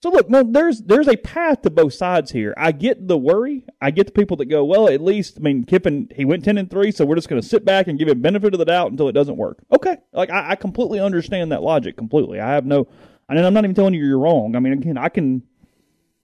[0.04, 2.54] So look, there's there's a path to both sides here.
[2.58, 3.66] I get the worry.
[3.80, 6.58] I get the people that go, well, at least I mean Kiffin he went ten
[6.58, 8.66] and three, so we're just going to sit back and give him benefit of the
[8.66, 9.60] doubt until it doesn't work.
[9.72, 12.42] Okay, like I, I completely understand that logic completely.
[12.42, 12.90] I have no,
[13.30, 14.58] and I'm not even telling you you're wrong.
[14.58, 15.44] I mean, again, I can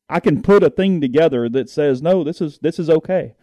[0.09, 3.35] I can put a thing together that says no, this is this is okay.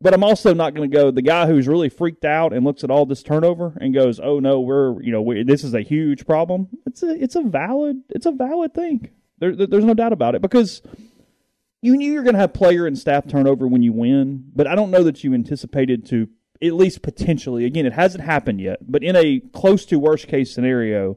[0.00, 2.84] But I'm also not going to go the guy who's really freaked out and looks
[2.84, 5.80] at all this turnover and goes, "Oh no, we're you know we, this is a
[5.80, 9.08] huge problem." It's a it's a valid it's a valid thing.
[9.38, 10.82] There, there- there's no doubt about it because
[11.82, 14.74] you knew you're going to have player and staff turnover when you win, but I
[14.74, 16.28] don't know that you anticipated to
[16.62, 17.64] at least potentially.
[17.64, 21.16] Again, it hasn't happened yet, but in a close to worst case scenario,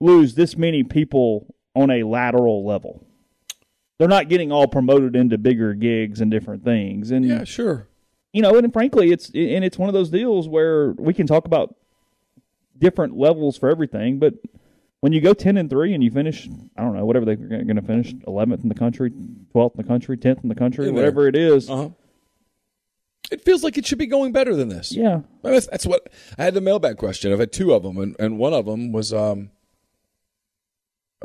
[0.00, 3.04] lose this many people on a lateral level.
[3.98, 7.88] They're not getting all promoted into bigger gigs and different things, and Yeah, sure.
[8.36, 11.46] You know, and frankly, it's and it's one of those deals where we can talk
[11.46, 11.74] about
[12.78, 14.34] different levels for everything, but
[15.00, 17.76] when you go ten and three and you finish, I don't know, whatever they're going
[17.76, 19.10] to finish, eleventh in the country,
[19.52, 21.88] twelfth in the country, tenth in the country, In whatever it is, Uh huh.
[23.30, 24.92] It feels like it should be going better than this.
[24.92, 27.32] yeah, I mean, that's, that's what I had the mailbag question.
[27.32, 29.50] I've had two of them, and, and one of them was um,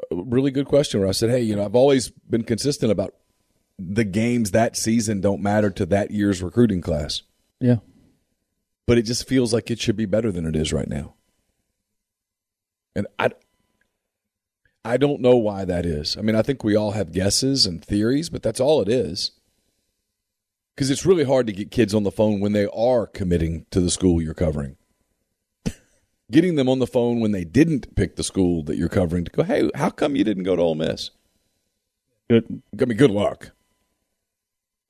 [0.10, 3.14] a really good question where I said, "Hey, you know, I've always been consistent about
[3.78, 7.24] the games that season don't matter to that year's recruiting class,
[7.60, 7.78] yeah,
[8.88, 11.16] but it just feels like it should be better than it is right now."
[12.96, 13.30] And I,
[14.84, 16.18] I don't know why that is.
[16.18, 19.32] I mean, I think we all have guesses and theories, but that's all it is.
[20.76, 23.80] Because it's really hard to get kids on the phone when they are committing to
[23.80, 24.78] the school you're covering.
[26.32, 29.32] Getting them on the phone when they didn't pick the school that you're covering to
[29.32, 31.12] go, hey, how come you didn't go to Ole Miss?
[32.30, 32.62] good.
[32.82, 33.52] I mean, good luck.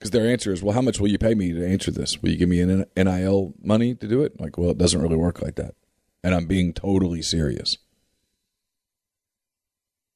[0.02, 2.20] Because their answer is, well, how much will you pay me to answer this?
[2.24, 4.42] Will you give me an NIL money to do it?
[4.42, 5.76] Like, well, it doesn't really work like that.
[6.24, 7.78] And I'm being totally serious.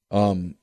[0.09, 0.55] Um,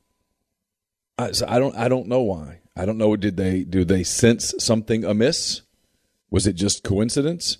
[1.16, 2.62] I, so I don't, I don't know why.
[2.76, 3.14] I don't know.
[3.14, 5.62] Did they, do they sense something amiss?
[6.28, 7.58] Was it just coincidence?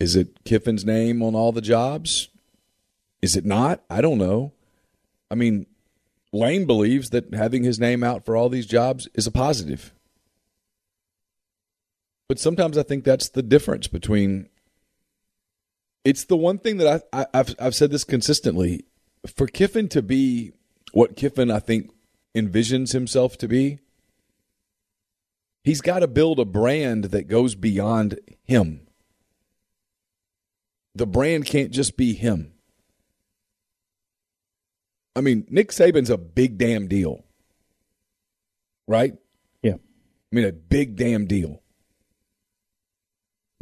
[0.00, 2.30] Is it Kiffin's name on all the jobs?
[3.20, 3.82] Is it not?
[3.90, 4.54] I don't know.
[5.30, 5.66] I mean,
[6.32, 9.92] Lane believes that having his name out for all these jobs is a positive.
[12.28, 14.48] But sometimes I think that's the difference between.
[16.04, 18.84] It's the one thing that I, I, I've I've said this consistently.
[19.26, 20.52] For Kiffin to be
[20.92, 21.90] what Kiffin I think
[22.34, 23.78] envisions himself to be,
[25.62, 28.86] he's got to build a brand that goes beyond him.
[30.94, 32.52] The brand can't just be him.
[35.16, 37.24] I mean, Nick Saban's a big damn deal.
[38.86, 39.14] Right?
[39.62, 39.74] Yeah.
[39.74, 41.62] I mean, a big damn deal.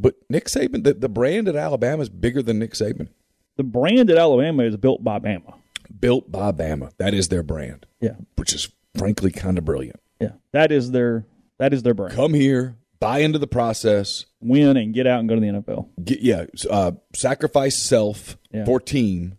[0.03, 3.09] But Nick Saban, the, the brand at Alabama is bigger than Nick Saban.
[3.57, 5.55] The brand at Alabama is built by Bama.
[6.01, 6.91] Built by Bama.
[6.99, 10.01] That is their brand, Yeah, which is frankly kind of brilliant.
[10.21, 11.25] yeah, that is their
[11.59, 12.15] that is their brand.
[12.15, 15.89] Come here, buy into the process, Win and get out and go to the NFL.
[16.05, 18.65] get yeah, uh, sacrifice self Yeah.
[18.65, 19.39] for team.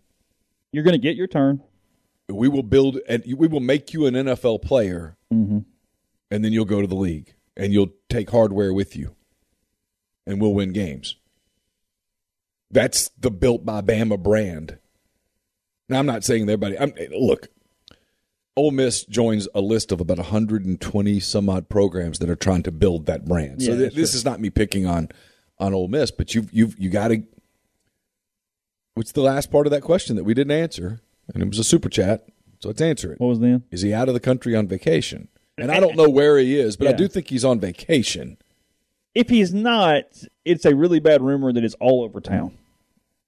[0.72, 1.62] You're going to get your turn.
[2.28, 5.58] We will build and we will make you an NFL player, Mm-hmm.
[6.30, 9.14] and then you'll go to the league and you'll take hardware with you,
[10.26, 11.16] and we'll win games.
[12.70, 14.78] That's the built by Bama brand.
[15.88, 16.78] Now I'm not saying that everybody.
[16.78, 17.48] I'm, look,
[18.56, 22.72] Ole Miss joins a list of about 120 some odd programs that are trying to
[22.72, 23.62] build that brand.
[23.62, 25.08] So Yeah, th- this is not me picking on
[25.58, 27.22] on Ole Miss, but you've you've you got to.
[28.94, 31.00] What's the last part of that question that we didn't answer?
[31.32, 32.26] And it was a super chat,
[32.60, 33.20] so let's answer it.
[33.20, 33.64] What was then?
[33.70, 35.28] Is he out of the country on vacation?
[35.56, 38.36] And I don't know where he is, but I do think he's on vacation.
[39.14, 40.04] If he's not,
[40.44, 42.56] it's a really bad rumor that is all over town.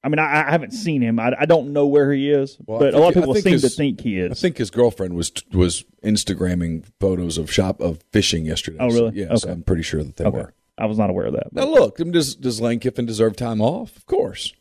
[0.02, 1.18] I mean, I, I haven't seen him.
[1.18, 3.62] I, I don't know where he is, Well, but a lot of people seem his-
[3.62, 4.30] to think he is.
[4.30, 8.78] I think his girlfriend was was Instagramming photos of shop of fishing yesterday.
[8.80, 9.10] Oh, really?
[9.10, 9.52] So, yes, Okay.
[9.52, 10.54] I'm pretty sure that they okay, were.
[10.78, 11.52] I was not aware of that.
[11.52, 13.96] Now look, does does Lane Kiffin deserve time off?
[13.96, 14.52] Of course.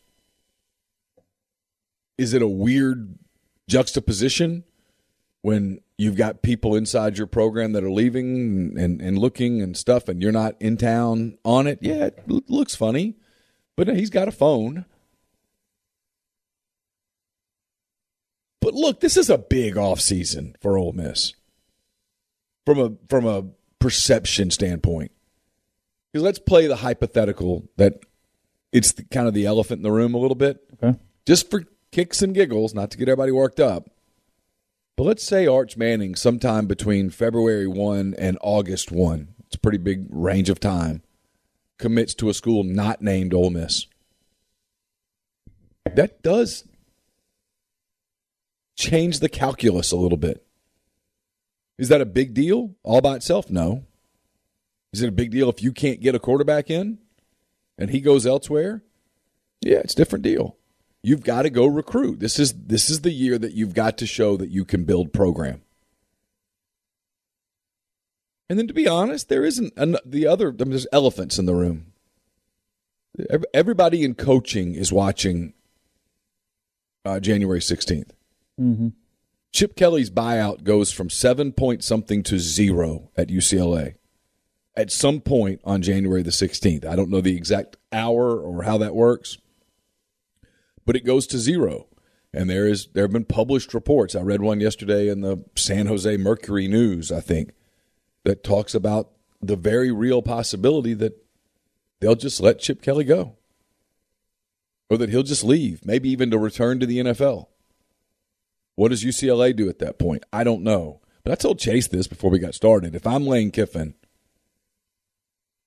[2.18, 3.18] Is it a weird
[3.68, 4.64] juxtaposition
[5.42, 10.08] when you've got people inside your program that are leaving and, and looking and stuff,
[10.08, 11.78] and you're not in town on it.
[11.80, 13.16] Yeah, it l- looks funny,
[13.76, 14.84] but he's got a phone.
[18.60, 21.34] But look, this is a big off season for Ole Miss
[22.64, 23.44] from a from a
[23.78, 25.12] perception standpoint.
[26.12, 28.00] Because let's play the hypothetical that
[28.72, 30.98] it's the, kind of the elephant in the room a little bit, Okay.
[31.26, 33.88] just for kicks and giggles, not to get everybody worked up.
[34.96, 39.76] But let's say Arch Manning, sometime between February 1 and August 1, it's a pretty
[39.76, 41.02] big range of time,
[41.78, 43.86] commits to a school not named Ole Miss.
[45.84, 46.64] That does
[48.74, 50.46] change the calculus a little bit.
[51.78, 53.50] Is that a big deal all by itself?
[53.50, 53.84] No.
[54.94, 56.98] Is it a big deal if you can't get a quarterback in
[57.76, 58.82] and he goes elsewhere?
[59.60, 60.55] Yeah, it's a different deal.
[61.06, 62.18] You've got to go recruit.
[62.18, 65.12] This is this is the year that you've got to show that you can build
[65.12, 65.62] program.
[68.50, 71.46] And then to be honest, there isn't an, the other I mean, there's elephants in
[71.46, 71.92] the room.
[73.54, 75.54] Everybody in coaching is watching
[77.04, 78.10] uh, January 16th.
[78.60, 78.88] Mm-hmm.
[79.52, 83.94] Chip Kelly's buyout goes from seven point something to zero at UCLA
[84.76, 86.84] at some point on January the 16th.
[86.84, 89.38] I don't know the exact hour or how that works,
[90.86, 91.88] but it goes to zero.
[92.32, 94.14] And there is there have been published reports.
[94.14, 97.52] I read one yesterday in the San Jose Mercury News, I think,
[98.24, 99.10] that talks about
[99.40, 101.22] the very real possibility that
[102.00, 103.36] they'll just let Chip Kelly go.
[104.88, 107.48] Or that he'll just leave, maybe even to return to the NFL.
[108.76, 110.24] What does UCLA do at that point?
[110.32, 111.00] I don't know.
[111.24, 112.94] But I told Chase this before we got started.
[112.94, 113.94] If I'm Lane Kiffin,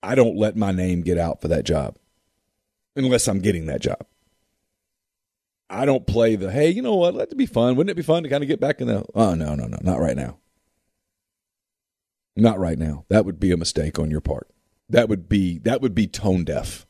[0.01, 1.97] I don't let my name get out for that job
[2.95, 4.05] unless I'm getting that job.
[5.69, 7.13] I don't play the, hey, you know what?
[7.13, 7.75] Let it be fun.
[7.75, 9.77] Wouldn't it be fun to kind of get back in the, oh, no, no, no,
[9.81, 10.37] not right now.
[12.35, 13.05] Not right now.
[13.09, 14.47] That would be a mistake on your part.
[14.89, 16.87] That would be, that would be tone deaf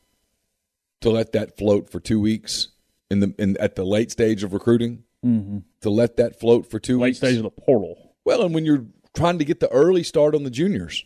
[1.02, 2.68] to let that float for two weeks
[3.10, 5.58] in the, in, at the late stage of recruiting Mm-hmm.
[5.82, 7.18] to let that float for two Late weeks.
[7.18, 8.14] stage of the portal.
[8.24, 11.04] Well, and when you're trying to get the early start on the juniors,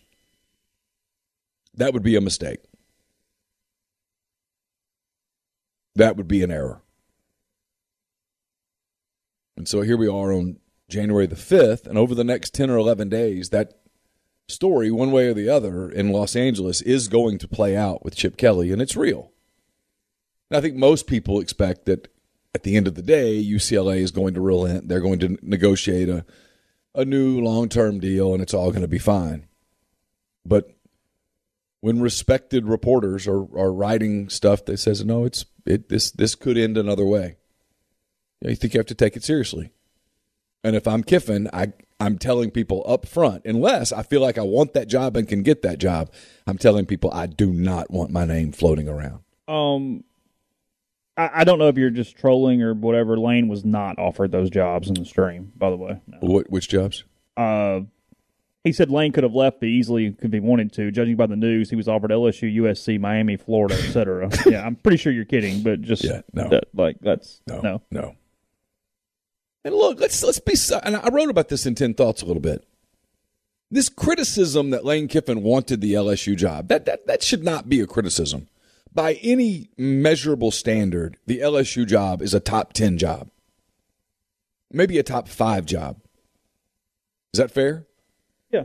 [1.74, 2.60] that would be a mistake.
[5.96, 6.80] That would be an error.
[9.56, 12.76] And so here we are on January the 5th, and over the next 10 or
[12.76, 13.78] 11 days, that
[14.48, 18.16] story, one way or the other, in Los Angeles is going to play out with
[18.16, 19.32] Chip Kelly, and it's real.
[20.50, 22.08] And I think most people expect that
[22.54, 24.88] at the end of the day, UCLA is going to relent.
[24.88, 26.24] They're going to negotiate a,
[26.94, 29.46] a new long term deal, and it's all going to be fine.
[30.44, 30.70] But
[31.80, 36.56] when respected reporters are, are writing stuff that says no, it's it this this could
[36.56, 37.38] end another way,
[38.44, 39.70] you, know, you think you have to take it seriously.
[40.62, 44.42] And if I'm Kiffin, I I'm telling people up front, unless I feel like I
[44.42, 46.10] want that job and can get that job,
[46.46, 49.20] I'm telling people I do not want my name floating around.
[49.46, 50.04] Um,
[51.16, 53.18] I, I don't know if you're just trolling or whatever.
[53.18, 56.00] Lane was not offered those jobs in the stream, by the way.
[56.06, 56.18] No.
[56.20, 57.04] What, which jobs?
[57.36, 57.80] Uh,
[58.64, 60.90] he said Lane could have left easily if he wanted to.
[60.90, 64.30] Judging by the news, he was offered LSU, USC, Miami, Florida, etc.
[64.46, 66.48] yeah, I'm pretty sure you're kidding, but just Yeah, no.
[66.48, 67.82] that- like that's No, no.
[67.90, 68.16] no.
[69.64, 70.54] And look, let's let's be.
[70.84, 72.66] And I wrote about this in Ten Thoughts a little bit.
[73.70, 77.80] This criticism that Lane Kiffin wanted the LSU job that that that should not be
[77.80, 78.48] a criticism
[78.92, 81.16] by any measurable standard.
[81.26, 83.30] The LSU job is a top ten job,
[84.70, 85.98] maybe a top five job.
[87.32, 87.86] Is that fair?
[88.52, 88.64] Yeah,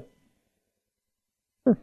[1.63, 1.77] Sure.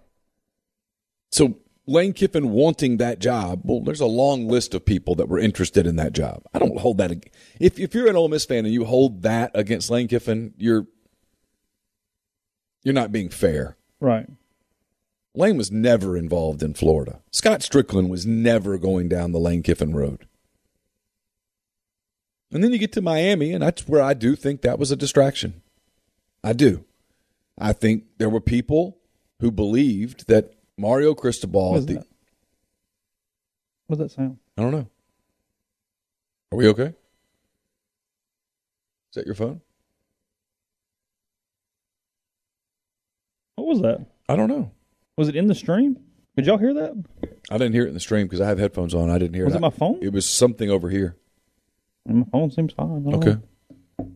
[1.33, 1.57] So
[1.89, 5.87] Lane Kiffin wanting that job, well, there's a long list of people that were interested
[5.87, 6.43] in that job.
[6.53, 7.13] I don't hold that.
[7.13, 7.31] ag-
[7.61, 10.87] If if you're an Ole Miss fan and you hold that against Lane Kiffin, you're
[12.83, 13.77] you're not being fair.
[14.01, 14.27] right.
[15.35, 17.21] Lane was never involved in Florida.
[17.31, 20.27] Scott Stricklin was never going down the Lane Kiffin road.
[22.51, 24.97] And then you get to Miami, and that's where I do think that was a
[24.97, 25.61] distraction.
[26.43, 26.85] I do.
[27.59, 28.97] I think there were people
[29.41, 31.71] who believed that Mario Cristobal.
[31.73, 32.07] What is the- that?
[33.87, 34.39] What does that sound?
[34.59, 34.89] I don't know.
[36.53, 36.87] Are we okay?
[36.87, 36.95] Is
[39.15, 39.61] that your phone?
[43.57, 44.07] What was that?
[44.29, 44.73] I don't know.
[45.17, 45.99] Was it in the stream?
[46.37, 46.93] Did y'all hear that?
[47.51, 49.09] I didn't hear it in the stream because I have headphones on.
[49.09, 49.59] I didn't hear Was it.
[49.59, 49.99] it my phone?
[50.03, 51.17] It was something over here.
[52.05, 53.05] My phone seems fine.
[53.15, 53.37] Okay.
[53.99, 54.13] know.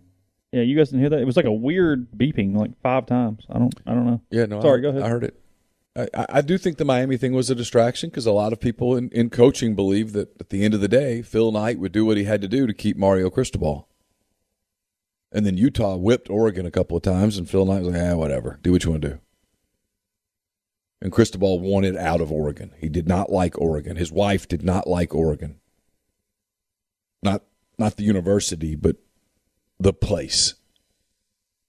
[0.53, 1.21] Yeah, you guys didn't hear that?
[1.21, 3.47] It was like a weird beeping, like five times.
[3.49, 3.75] I don't.
[3.87, 4.21] I don't know.
[4.31, 4.61] Yeah, no.
[4.61, 5.03] Sorry, I, go ahead.
[5.03, 5.40] I heard it.
[5.97, 8.97] I, I do think the Miami thing was a distraction because a lot of people
[8.97, 12.05] in, in coaching believe that at the end of the day, Phil Knight would do
[12.05, 13.89] what he had to do to keep Mario Cristobal.
[15.33, 18.17] And then Utah whipped Oregon a couple of times, and Phil Knight was like, ah,
[18.17, 18.59] whatever.
[18.63, 19.19] Do what you want to do.
[21.03, 22.73] And Cristobal wanted out of Oregon.
[22.79, 23.97] He did not like Oregon.
[23.97, 25.59] His wife did not like Oregon.
[27.23, 27.43] Not
[27.79, 28.97] not the university, but
[29.79, 30.55] the place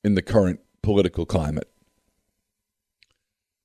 [0.04, 1.71] in the current political climate.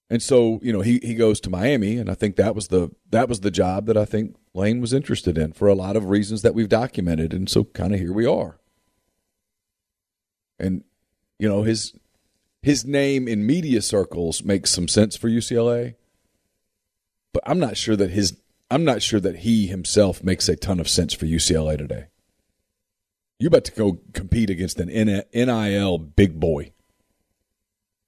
[0.09, 2.91] And so, you know, he, he goes to Miami, and I think that was the
[3.11, 6.11] that was the job that I think Lane was interested in for a lot of
[6.11, 7.33] reasons that we've documented.
[7.33, 8.59] And so kind of here we are.
[10.59, 10.85] And,
[11.39, 11.93] you know, his
[12.63, 15.97] his name in media circles makes some sense for UCLA,
[17.33, 18.37] but I'm not sure that his
[18.71, 22.07] I'm not sure that he himself makes a ton of sense for UCLA today.
[23.39, 26.73] You about to go compete against an NIL big boy.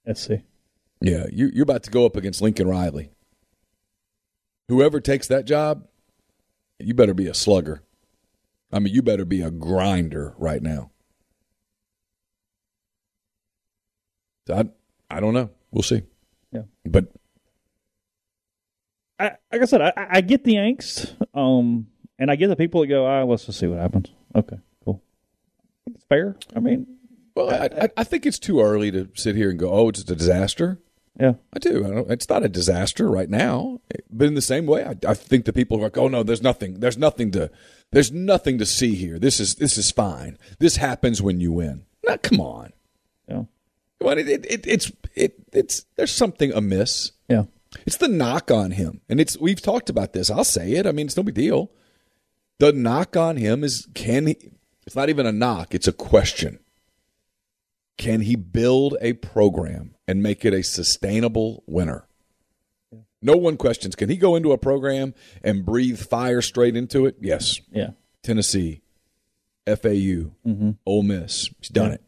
[0.06, 0.42] Let's see.
[1.00, 3.10] Yeah, you, you're about to go up against Lincoln Riley.
[4.68, 5.86] Whoever takes that job,
[6.78, 7.82] you better be a slugger.
[8.72, 10.90] I mean, you better be a grinder right now.
[14.50, 14.64] I,
[15.10, 15.50] I don't know.
[15.70, 16.02] We'll see.
[16.52, 16.62] Yeah.
[16.84, 17.08] But
[19.18, 21.88] I, like I said, I, I get the angst, um,
[22.18, 25.02] and I get the people that go, "Ah, let's just see what happens." Okay, cool.
[25.86, 26.36] It's fair.
[26.54, 26.86] I mean,
[27.34, 30.00] well, I, I, I think it's too early to sit here and go, "Oh, it's
[30.00, 30.78] a disaster."
[31.18, 31.84] Yeah, I do.
[32.08, 35.44] I it's not a disaster right now, but in the same way, I, I think
[35.44, 36.80] the people are like, "Oh no, there's nothing.
[36.80, 37.50] There's nothing to.
[37.90, 39.18] There's nothing to see here.
[39.18, 40.38] This is this is fine.
[40.60, 42.72] This happens when you win." Now, come on.
[43.28, 43.44] Yeah.
[44.00, 47.12] Well, it, it, it, it's it, it's there's something amiss.
[47.28, 47.44] Yeah.
[47.84, 50.30] It's the knock on him, and it's we've talked about this.
[50.30, 50.86] I'll say it.
[50.86, 51.72] I mean, it's no big deal.
[52.60, 54.36] The knock on him is can he?
[54.86, 55.74] It's not even a knock.
[55.74, 56.60] It's a question.
[57.98, 62.08] Can he build a program and make it a sustainable winner?
[63.20, 63.94] No one questions.
[63.94, 67.16] Can he go into a program and breathe fire straight into it?
[67.20, 67.60] Yes.
[67.70, 67.90] Yeah.
[68.22, 68.82] Tennessee,
[69.66, 70.70] FAU, mm-hmm.
[70.86, 71.50] Ole Miss.
[71.60, 71.94] He's done yeah.
[71.94, 72.02] it.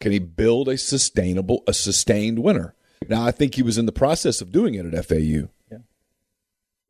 [0.00, 2.74] Can he build a sustainable, a sustained winner?
[3.08, 5.48] Now, I think he was in the process of doing it at FAU.
[5.70, 5.78] Yeah.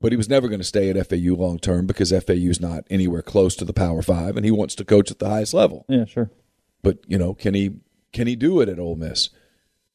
[0.01, 2.85] But he was never going to stay at FAU long term because FAU is not
[2.91, 5.85] anywhere close to the Power Five, and he wants to coach at the highest level.
[5.89, 6.31] Yeah, sure.
[6.83, 7.77] But you know, can he
[8.13, 9.31] can he do it at Ole Miss?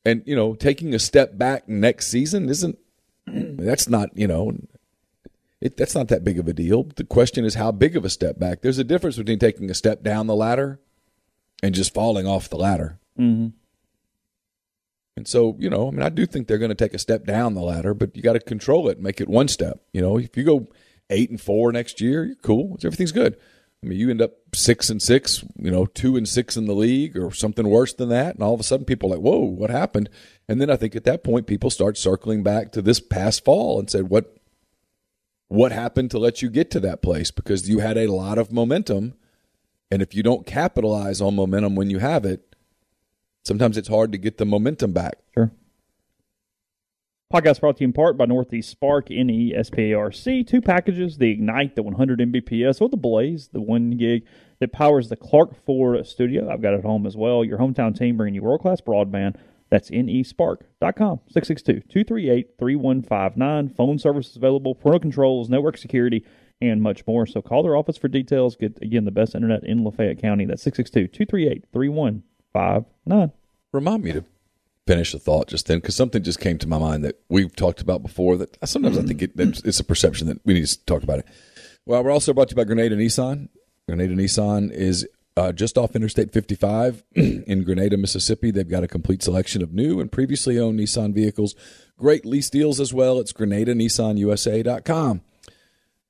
[0.05, 2.77] And you know, taking a step back next season isn't
[3.27, 4.57] that's not you know
[5.63, 6.83] it, that's not that big of a deal.
[6.83, 8.61] The question is how big of a step back.
[8.61, 10.81] There's a difference between taking a step down the ladder
[11.63, 12.99] and just falling off the ladder.
[13.17, 13.55] Mm-hmm.
[15.15, 17.25] And so, you know, I mean, I do think they're going to take a step
[17.25, 19.81] down the ladder, but you got to control it, make it one step.
[19.93, 20.67] You know, if you go
[21.09, 22.77] eight and four next year, you're cool.
[22.83, 23.37] Everything's good.
[23.83, 26.73] I mean, you end up six and six, you know, two and six in the
[26.73, 28.35] league or something worse than that.
[28.35, 30.09] And all of a sudden people are like, whoa, what happened?
[30.47, 33.79] And then I think at that point, people start circling back to this past fall
[33.79, 34.37] and said, what,
[35.49, 37.29] what happened to let you get to that place?
[37.29, 39.15] Because you had a lot of momentum.
[39.91, 42.55] And if you don't capitalize on momentum when you have it,
[43.43, 45.15] sometimes it's hard to get the momentum back.
[45.33, 45.51] Sure.
[47.33, 50.45] Podcast brought to you in part by Northeast Spark NESPARC.
[50.45, 54.23] Two packages, the Ignite, the 100 Mbps, or the Blaze, the one gig
[54.59, 56.47] that powers the Clark Ford studio.
[56.47, 57.43] I've got it at home as well.
[57.43, 59.37] Your hometown team bringing you world class broadband.
[59.71, 63.69] That's nespark.com, 662 238 3159.
[63.69, 66.23] Phone service available, parental controls, network security,
[66.61, 67.25] and much more.
[67.25, 68.55] So call their office for details.
[68.55, 70.45] Get, again, the best internet in Lafayette County.
[70.45, 73.31] That's 662 238 3159.
[73.71, 74.23] Remind me to
[74.85, 77.81] finish the thought just then because something just came to my mind that we've talked
[77.81, 78.37] about before.
[78.37, 81.25] That sometimes I think it, it's a perception that we need to talk about it.
[81.85, 83.49] Well, we're also brought to you by Grenada Nissan.
[83.87, 88.51] Grenada Nissan is uh, just off Interstate 55 in Grenada, Mississippi.
[88.51, 91.55] They've got a complete selection of new and previously owned Nissan vehicles.
[91.97, 93.19] Great lease deals as well.
[93.19, 95.21] It's GrenadaNissanUSA.com.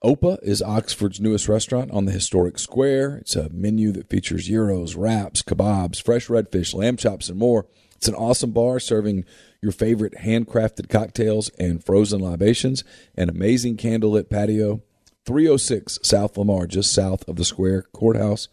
[0.04, 3.16] Opa is Oxford's newest restaurant on the historic square.
[3.16, 7.68] It's a menu that features gyros, wraps, kebabs, fresh redfish, lamb chops, and more.
[7.96, 9.26] It's an awesome bar serving
[9.62, 12.84] your favorite handcrafted cocktails and frozen libations,
[13.16, 14.82] an amazing candlelit patio.
[15.26, 18.50] 306 South Lamar, just south of the Square Courthouse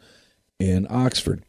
[0.61, 1.45] in Oxford.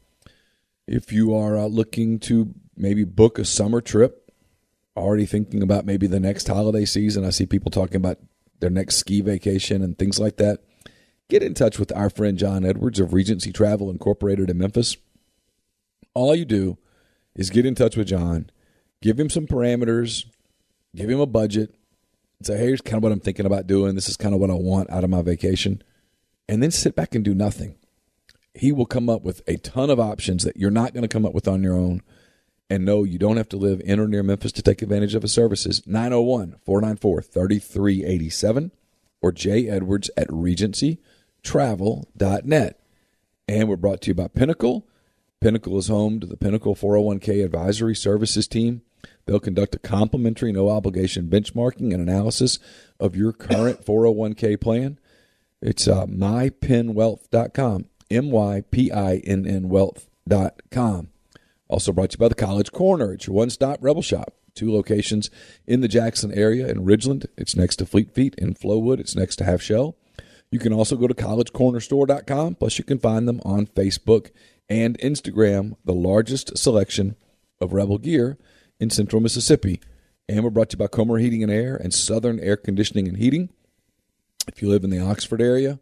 [0.88, 4.32] If you are uh, looking to maybe book a summer trip,
[4.98, 8.18] already thinking about maybe the next holiday season, I see people talking about
[8.60, 10.60] their next ski vacation and things like that.
[11.30, 14.98] Get in touch with our friend John Edwards of Regency Travel Incorporated in Memphis.
[16.14, 16.78] All you do
[17.36, 18.50] is get in touch with John,
[19.02, 20.26] give him some parameters,
[20.96, 21.76] give him a budget,
[22.42, 23.96] say, hey, here's kind of what I'm thinking about doing.
[23.96, 25.84] This is kind of what I want out of my vacation.
[26.48, 27.78] And then sit back and do nothing.
[28.54, 31.26] He will come up with a ton of options that you're not going to come
[31.26, 32.02] up with on your own.
[32.70, 35.24] And no, you don't have to live in or near Memphis to take advantage of
[35.24, 35.86] his services.
[35.86, 38.72] 901 494 3387
[39.22, 39.70] or J.
[39.70, 42.80] Edwards at regencytravel.net.
[43.48, 44.88] And we're brought to you by Pinnacle
[45.42, 48.84] Pinnacle is home to the Pinnacle 401k Advisory Services team.
[49.26, 52.60] They'll conduct a complimentary, no obligation benchmarking and analysis
[53.00, 55.00] of your current 401k plan.
[55.60, 61.08] It's uh, mypinwealth.com, M Y P I N N wealth.com.
[61.68, 63.14] Also brought to you by the College Corner.
[63.14, 64.36] It's your one stop rebel shop.
[64.54, 65.32] Two locations
[65.66, 67.26] in the Jackson area in Ridgeland.
[67.36, 68.36] It's next to Fleet Feet.
[68.36, 69.96] In Flowood, it's next to Half Shell.
[70.52, 72.56] You can also go to collegecornerstore.com.
[72.56, 74.32] Plus, you can find them on Facebook
[74.72, 77.18] and Instagram, the largest selection
[77.60, 78.38] of Rebel gear
[78.80, 79.82] in central Mississippi.
[80.30, 83.18] And we're brought to you by Comer Heating and Air and Southern Air Conditioning and
[83.18, 83.50] Heating.
[84.48, 85.82] If you live in the Oxford area,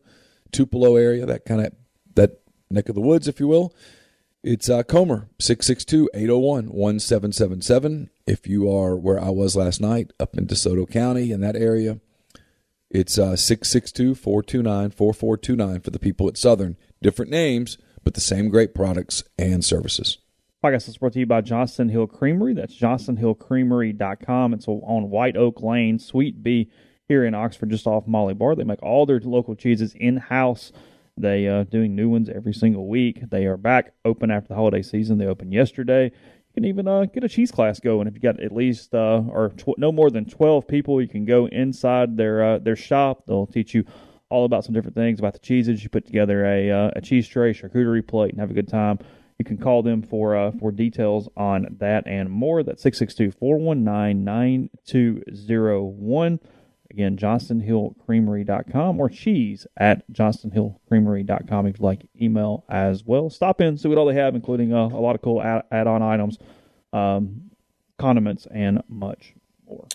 [0.52, 1.72] Tupelo area, that kind of
[2.16, 2.40] that
[2.72, 3.76] neck of the woods, if you will,
[4.44, 8.10] it's uh, Comer, 662-801-1777.
[8.26, 12.00] If you are where I was last night, up in DeSoto County in that area,
[12.90, 16.76] it's uh, 662-429-4429 for the people at Southern.
[17.04, 17.78] Different names,
[18.10, 20.18] but the same great products and services.
[20.64, 22.56] Podcast is brought to you by Johnston Hill Creamery.
[22.56, 24.56] That's johnstonhillcreamery.com.
[24.56, 26.72] It's on White Oak Lane, Suite B,
[27.08, 28.56] here in Oxford, just off Molly Barr.
[28.56, 30.72] They make all their local cheeses in-house.
[31.18, 33.30] They are uh, doing new ones every single week.
[33.30, 35.20] They are back open after the holiday season.
[35.20, 36.06] They opened yesterday.
[36.06, 39.22] You can even uh, get a cheese class going if you got at least uh,
[39.30, 41.00] or tw- no more than twelve people.
[41.00, 43.26] You can go inside their uh, their shop.
[43.28, 43.86] They'll teach you
[44.30, 45.84] all about some different things about the cheeses.
[45.84, 49.00] You put together a uh, a cheese tray, charcuterie plate, and have a good time.
[49.38, 52.64] You can call them for uh, for details on that and more.
[52.64, 56.40] That's 662 419 9201.
[56.92, 63.30] Again, johnstonhillcreamery.com or cheese at johnstonhillcreamery.com if you'd like email as well.
[63.30, 66.02] Stop in, see what all they have, including uh, a lot of cool add on
[66.02, 66.40] items,
[66.92, 67.52] um,
[68.00, 69.36] condiments, and much
[69.68, 69.88] more.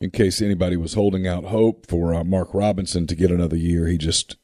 [0.00, 3.88] In case anybody was holding out hope for uh, Mark Robinson to get another year,
[3.88, 4.36] he just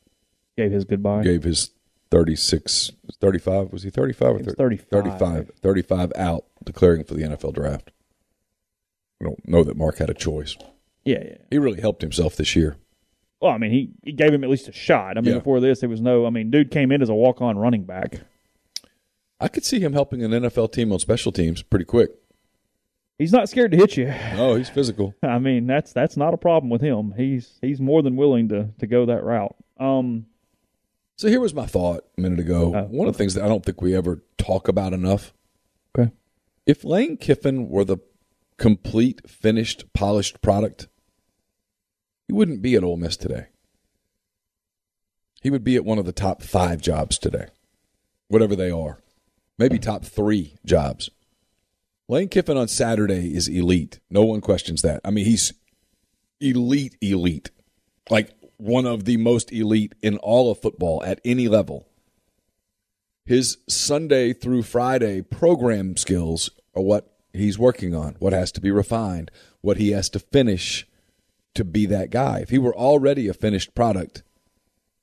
[0.57, 1.23] gave his goodbye.
[1.23, 1.71] Gave his
[2.11, 2.91] 36,
[3.21, 4.77] 35, was he 35 or 30?
[4.79, 4.89] 35.
[4.91, 7.93] 35, 35 out, declaring for the NFL draft.
[9.21, 10.57] I don't know that Mark had a choice.
[11.05, 11.37] Yeah, yeah.
[11.51, 12.77] He really helped himself this year.
[13.41, 15.17] Well, I mean, he, he gave him at least a shot.
[15.17, 15.39] I mean, Yeah.
[15.39, 16.27] before this, there was no.
[16.27, 18.23] I mean, dude came in as a walk on running back.
[19.39, 22.11] I could see him helping an NFL team on special teams pretty quick.
[23.19, 24.13] He's not scared to hit you.
[24.37, 25.15] Oh, he's physical.
[25.23, 27.15] I mean, that's that's not a problem with him.
[27.17, 29.55] He's he's more than willing to to go that route.
[29.79, 30.27] Um,
[31.17, 32.73] So here was my thought a minute ago.
[32.75, 32.83] Oh.
[32.85, 35.33] One of the things that I don't think we ever talk about enough.
[35.97, 36.11] Okay.
[36.67, 37.99] If Lane Kiffin were the
[38.57, 40.89] complete, finished, polished product,
[42.27, 43.47] he wouldn't be at Ole Miss today.
[45.43, 47.47] He would be at one of the top five jobs today,
[48.29, 48.99] whatever they are.
[49.59, 51.11] Maybe top three jobs.
[52.09, 54.01] Lane Kiffin on Saturday is elite.
[54.11, 55.01] No one questions that.
[55.05, 55.55] I mean, he's
[56.41, 57.51] elite, elite.
[58.11, 61.89] Like one of the most elite in all of football at any level.
[63.25, 68.71] His Sunday through Friday program skills are what he's working on, what has to be
[68.71, 69.31] refined,
[69.63, 70.87] what he has to finish
[71.55, 72.41] to be that guy.
[72.41, 74.23] If he were already a finished product,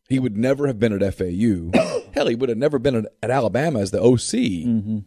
[0.07, 1.71] he would never have been at FAU.
[2.13, 4.67] Hell, he would have never been at, Alabama as the OC.
[4.67, 4.99] Mm-hmm.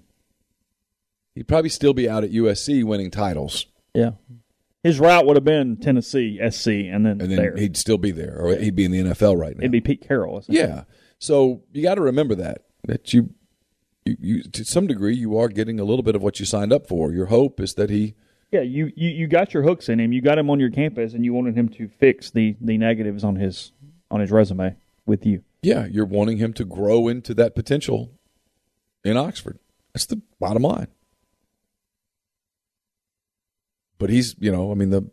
[1.35, 4.13] He'd probably still be out at USC winning titles, yeah,
[4.85, 7.57] his route would have been Tennessee SC, and then, and then there.
[7.57, 9.61] he'd still be there, or he'd be in the NFL right now.
[9.61, 10.45] It'd be Pete Carroll.
[10.47, 10.85] Yeah.
[11.19, 13.31] So you got to remember that that you,
[14.05, 16.71] you, you, to some degree, you are getting a little bit of what you signed
[16.71, 17.13] up for.
[17.13, 18.15] Your hope is that he,
[18.53, 20.13] Yeah, you, you you got your hooks in him.
[20.13, 23.25] You got him on your campus, and you wanted him to fix the the negatives
[23.25, 23.73] on his
[24.11, 24.77] on his resume
[25.07, 25.43] with you.
[25.63, 28.13] yeah, you're wanting him to grow into that potential
[29.03, 29.59] in Oxford.
[29.95, 30.89] That's the bottom line.
[33.99, 35.11] But he's, you know, I mean the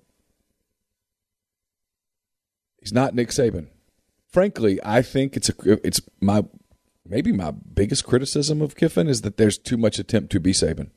[2.80, 3.68] he's not Nick Saban.
[4.28, 5.54] Frankly, I think it's a
[5.88, 6.44] it's my
[7.06, 10.90] maybe my biggest criticism of Kiffin is that there's too much attempt to be Saban.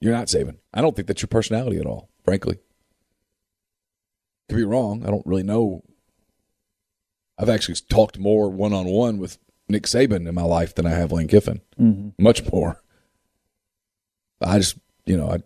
[0.00, 0.58] You're not Saban.
[0.72, 2.58] I don't think that's your personality at all, frankly.
[4.48, 5.04] Could be wrong.
[5.04, 5.82] I don't really know.
[7.36, 10.90] I've actually talked more one on one with Nick Saban in my life than I
[10.90, 11.60] have Lane Kiffin.
[11.78, 12.22] Mm-hmm.
[12.22, 12.82] Much more.
[14.40, 15.40] I just, you know, I, I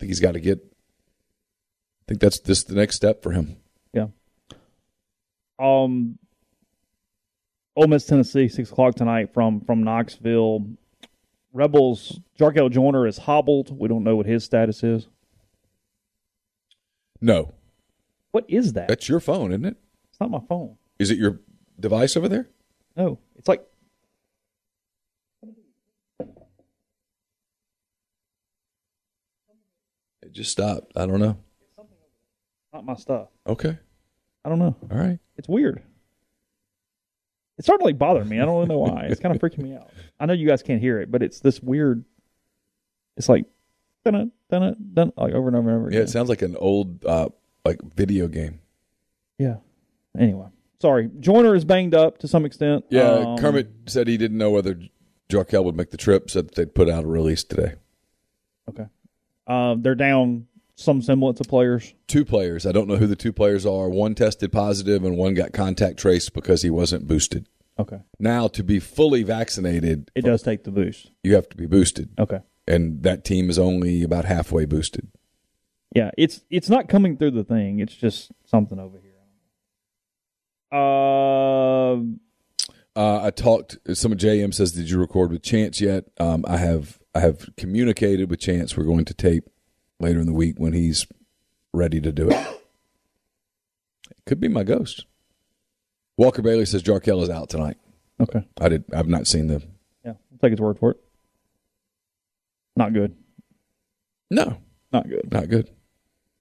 [0.00, 0.58] think he's got to get.
[0.58, 3.56] I think that's this the next step for him.
[3.92, 4.06] Yeah.
[5.58, 6.18] Um.
[7.76, 10.66] Ole Miss, Tennessee, six o'clock tonight from from Knoxville.
[11.52, 12.18] Rebels.
[12.38, 13.76] Jarkel Joyner is hobbled.
[13.76, 15.08] We don't know what his status is.
[17.20, 17.52] No,
[18.30, 18.88] What is that?
[18.88, 19.76] that's your phone, isn't it?
[20.10, 20.76] It's not my phone.
[20.98, 21.40] Is it your
[21.78, 22.48] device over there?
[22.96, 23.62] No, it's like
[30.30, 30.92] It just stopped.
[30.94, 31.36] I don't know.
[32.72, 33.30] not my stuff.
[33.48, 33.76] Okay.
[34.44, 34.76] I don't know.
[34.92, 35.18] All right.
[35.36, 35.82] It's weird.
[37.58, 38.38] It's starting to like bother me.
[38.40, 39.06] I don't really know why.
[39.10, 39.90] It's kind of freaking me out.
[40.20, 42.04] I know you guys can't hear it, but it's this weird.
[43.16, 43.44] It's like,
[44.04, 45.90] dun dun dun like over and over and over.
[45.92, 47.30] Yeah, it sounds like an old uh,
[47.64, 48.60] like video game.
[49.36, 49.56] Yeah.
[50.16, 50.46] Anyway,
[50.80, 51.10] sorry.
[51.18, 52.84] Joyner is banged up to some extent.
[52.88, 54.78] Yeah, Um, Kermit said he didn't know whether
[55.28, 56.30] Jarkel would make the trip.
[56.30, 57.74] Said that they'd put out a release today.
[58.68, 58.86] Okay.
[59.50, 60.46] Um, they're down
[60.76, 61.92] some semblance of players.
[62.06, 62.64] Two players.
[62.66, 63.88] I don't know who the two players are.
[63.88, 67.46] One tested positive, and one got contact traced because he wasn't boosted.
[67.78, 67.98] Okay.
[68.18, 71.10] Now, to be fully vaccinated, It does take the boost.
[71.24, 72.40] you have to be boosted, Okay.
[72.68, 75.08] and that team is only about halfway boosted.
[75.94, 77.80] Yeah, it's it's not coming through the thing.
[77.80, 79.10] It's just something over here.
[80.72, 81.96] Uh,
[82.96, 83.78] Uh, I talked.
[83.94, 86.99] Some of JM says, "Did you record with Chance yet?" Um, I have.
[87.14, 88.76] I have communicated with Chance.
[88.76, 89.48] We're going to tape
[89.98, 91.06] later in the week when he's
[91.72, 92.36] ready to do it.
[94.10, 95.06] It could be my ghost.
[96.16, 97.78] Walker Bailey says Jarkel is out tonight.
[98.20, 98.46] okay.
[98.60, 98.84] I did.
[98.94, 99.62] I've not seen the.
[100.04, 100.96] Yeah, I'll take his word for it.
[102.76, 103.16] Not good.
[104.30, 104.58] No,
[104.92, 105.32] Not good.
[105.32, 105.68] not good.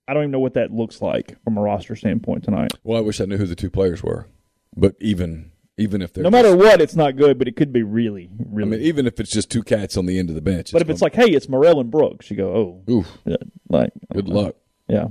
[0.08, 2.72] I don't even know what that looks like from a roster standpoint tonight.
[2.84, 4.28] Well, I wish I knew who the two players were.
[4.76, 7.82] But even even if they're No matter what, it's not good, but it could be
[7.84, 8.68] really, really.
[8.68, 10.72] I mean, even if it's just two cats on the end of the bench.
[10.72, 13.38] but if it's like, hey, it's Murrell and Brooks, you go, oh, oof, yeah,
[13.70, 14.56] like good luck.
[14.88, 15.08] Yeah.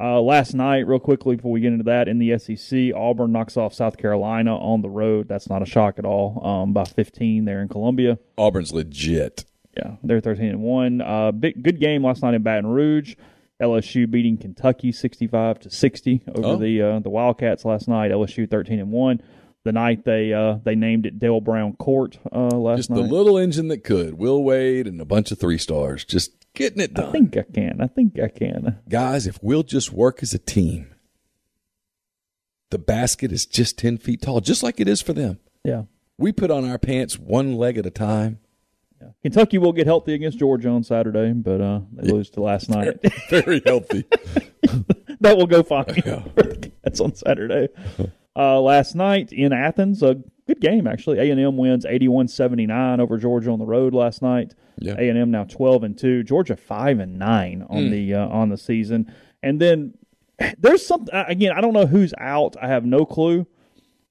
[0.00, 3.56] Uh, last night, real quickly before we get into that, in the SEC, Auburn knocks
[3.56, 5.26] off South Carolina on the road.
[5.28, 6.40] That's not a shock at all.
[6.46, 8.18] Um, by 15 there in Columbia.
[8.36, 9.44] Auburn's legit.
[9.76, 11.00] Yeah, they're 13 and one.
[11.00, 13.16] Uh, big good game last night in Baton Rouge.
[13.60, 16.56] LSU beating Kentucky 65 to 60 over Oh.
[16.56, 18.12] the uh, the Wildcats last night.
[18.12, 19.20] LSU 13 and one.
[19.68, 22.96] The night they uh, they named it Dale Brown Court uh, last Just night.
[23.00, 24.14] Just the little engine that could.
[24.14, 26.06] Will Wade and a bunch of three stars.
[26.06, 27.10] Just getting it done.
[27.10, 27.82] I think I can.
[27.82, 28.78] I think I can.
[28.88, 30.94] Guys, if we'll just work as a team,
[32.70, 35.38] the basket is just 10 feet tall, just like it is for them.
[35.64, 35.82] Yeah.
[36.16, 38.38] We put on our pants one leg at a time.
[39.02, 39.08] yeah.
[39.20, 42.96] Kentucky will get healthy against Georgia on Saturday, but uh, they lose to last night.
[43.28, 44.04] Very healthy.
[45.20, 46.22] that will go fine Yeah.
[46.84, 47.68] Cats on Saturday.
[48.38, 51.18] Uh, last night in Athens, a good game actually.
[51.18, 54.54] A and M wins 81-79 over Georgia on the road last night.
[54.78, 54.94] Yeah.
[54.98, 56.22] A and M now twelve and two.
[56.22, 59.12] Georgia five and nine on the uh, on the season.
[59.42, 59.94] And then
[60.58, 61.50] there's something again.
[61.52, 62.54] I don't know who's out.
[62.62, 63.46] I have no clue.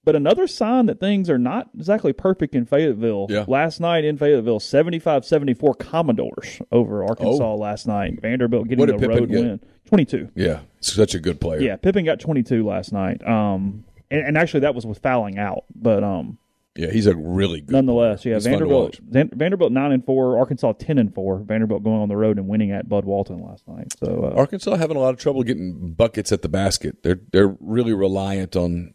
[0.03, 3.28] But another sign that things are not exactly perfect in Fayetteville.
[3.30, 3.43] Yeah.
[3.45, 7.55] Last night in Fayetteville, 75-74 Commodores over Arkansas Oh.
[7.55, 8.21] last night.
[8.21, 9.39] Vanderbilt getting What the Pippen road get?
[9.41, 9.59] win.
[9.86, 10.30] 22.
[10.36, 11.59] yeah, such a good player.
[11.61, 13.25] Yeah, Pippen got 22 last night.
[13.28, 16.38] Um, and, and actually that was with fouling out, but um,
[16.76, 20.97] Yeah, he's a really good nonetheless, yeah, He's Vanderbilt Vanderbilt nine and four, Arkansas 10
[20.97, 21.39] and four.
[21.39, 23.93] Vanderbilt going on the road and winning at Bud Walton last night.
[23.99, 27.03] So uh, Arkansas having a lot of trouble getting buckets at the basket.
[27.03, 28.93] They're they're really reliant on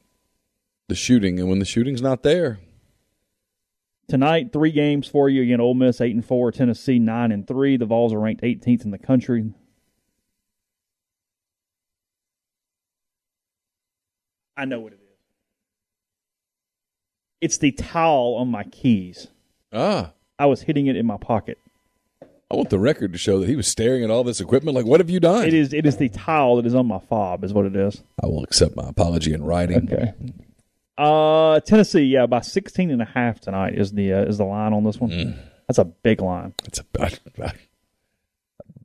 [0.88, 2.58] the shooting, and when the shooting's not there,
[4.08, 5.42] tonight, three games for you.
[5.42, 7.76] Again, Ole Miss eight and four, Tennessee nine and three.
[7.76, 9.52] The Vols are ranked 18th in the country.
[14.56, 15.01] I know what it is.
[17.42, 19.26] It's the towel on my keys.
[19.72, 21.58] ah, I was hitting it in my pocket.
[22.50, 24.76] I want the record to show that he was staring at all this equipment.
[24.76, 25.44] Like, what have you done?
[25.44, 28.02] It is it is the towel that is on my fob, is what it is.
[28.22, 29.90] I will accept my apology in writing.
[29.92, 30.12] Okay.
[30.96, 34.72] Uh Tennessee, yeah, by 16 and a half tonight is the uh, is the line
[34.72, 35.10] on this one.
[35.10, 35.38] Mm.
[35.66, 36.54] That's a big line.
[36.64, 37.58] It's a I'd, I'd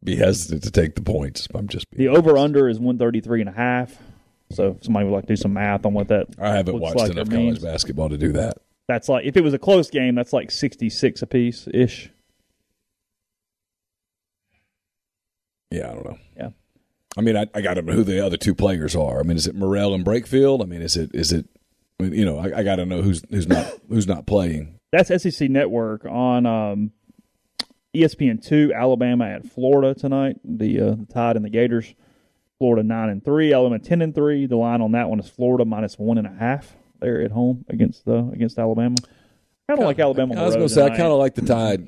[0.03, 1.47] be hesitant to take the points.
[1.53, 3.97] I'm just The over under is 133 and a half.
[4.49, 6.83] So if somebody would like to do some math on what that I haven't looks
[6.83, 7.59] watched like enough college means.
[7.59, 8.57] basketball to do that.
[8.87, 12.09] That's like if it was a close game, that's like 66 apiece ish.
[15.71, 16.17] Yeah, I don't know.
[16.37, 16.49] Yeah.
[17.17, 19.19] I mean, I, I got to know who the other two players are.
[19.19, 20.61] I mean, is it Murrell and Brakefield?
[20.61, 21.47] I mean, is it is it?
[21.99, 24.79] I mean, you know, I, I got to know who's who's not who's not playing.
[24.91, 26.91] That's SEC Network on um,
[27.93, 28.71] ESPN two.
[28.73, 30.37] Alabama at Florida tonight.
[30.45, 31.93] The uh, the Tide and the Gators.
[32.60, 33.53] Florida nine and three.
[33.53, 34.45] Alabama ten and three.
[34.45, 36.76] The line on that one is Florida minus one and a half.
[36.99, 38.95] There at home against uh, against Alabama.
[39.70, 40.36] Kind of like Alabama.
[40.41, 41.86] I was going to say I kind of like the Tide.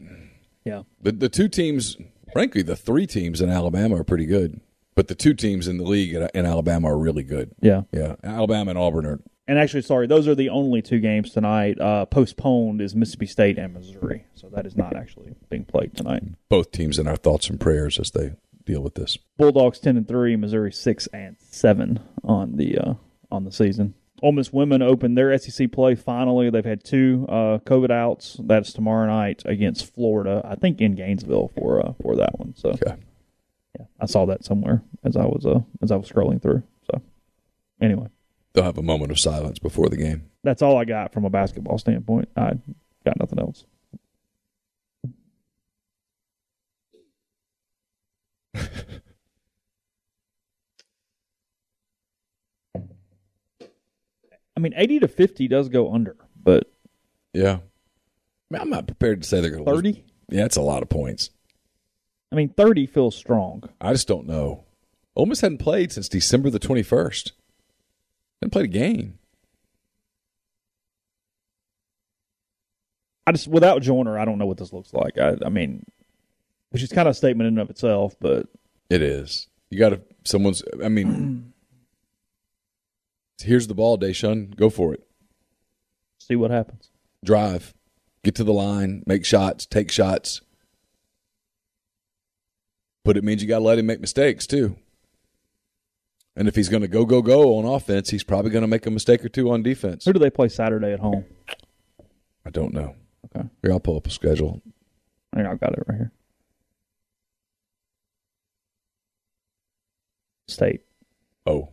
[0.65, 0.83] yeah.
[1.01, 1.97] The the two teams,
[2.33, 4.59] frankly, the three teams in Alabama are pretty good,
[4.95, 7.51] but the two teams in the league in, in Alabama are really good.
[7.61, 7.83] Yeah.
[7.91, 9.19] Yeah, Alabama and Auburn are.
[9.47, 11.81] And actually, sorry, those are the only two games tonight.
[11.81, 16.21] Uh, postponed is Mississippi State and Missouri, so that is not actually being played tonight.
[16.49, 18.33] Both teams in our thoughts and prayers as they
[18.69, 19.17] deal with this.
[19.37, 22.93] Bulldogs ten and three, Missouri six and seven on the uh,
[23.31, 23.95] on the season.
[24.21, 26.49] Ole Miss women opened their SEC play finally.
[26.49, 28.37] They've had two uh, COVID outs.
[28.43, 30.41] That's tomorrow night against Florida.
[30.43, 32.53] I think in Gainesville for uh, for that one.
[32.55, 32.95] So Okay.
[33.79, 36.63] yeah, I saw that somewhere as I was uh, as I was scrolling through.
[36.91, 37.01] So
[37.81, 38.07] anyway,
[38.53, 40.29] they'll have a moment of silence before the game.
[40.43, 42.27] That's all I got from a basketball standpoint.
[42.35, 42.53] I
[43.05, 43.63] got nothing else.
[54.55, 56.69] I mean, 80 to 50 does go under, but
[57.33, 57.59] Yeah.
[57.59, 60.03] I mean, I'm not prepared to say they're going to 30?
[60.29, 61.29] Yeah, it's a lot of points.
[62.31, 63.63] I mean, 30 feels strong.
[63.79, 64.65] I just don't know.
[65.15, 67.31] Ole Miss hadn't played since December the 21st.
[68.41, 69.17] Hadn't played a game.
[73.25, 75.17] I just, without Joyner, I don't know what this looks like.
[75.17, 75.85] I, I mean,
[76.71, 78.47] which is kind of a statement in and of itself, but
[78.89, 79.47] It is.
[79.69, 81.53] You got to, someone's, I mean,
[83.41, 84.55] here's the ball, Daeshun.
[84.55, 85.03] Go for it.
[86.19, 86.89] see what happens.
[87.23, 87.73] Drive.
[88.23, 89.03] Get to the line.
[89.05, 89.65] Make shots.
[89.65, 90.41] Take shots.
[93.05, 94.75] But it means you got to let him make mistakes, too.
[96.35, 98.85] And if he's going to go, go, go on offense, he's probably going to make
[98.85, 100.05] a mistake or two on defense.
[100.05, 101.25] Who do they play Saturday at home?
[102.45, 102.95] I don't know.
[103.25, 103.47] Okay.
[103.61, 104.61] Here, I'll pull up a schedule.
[105.33, 106.11] I think I've got it right here.
[110.49, 110.81] State.
[111.45, 111.69] Oh.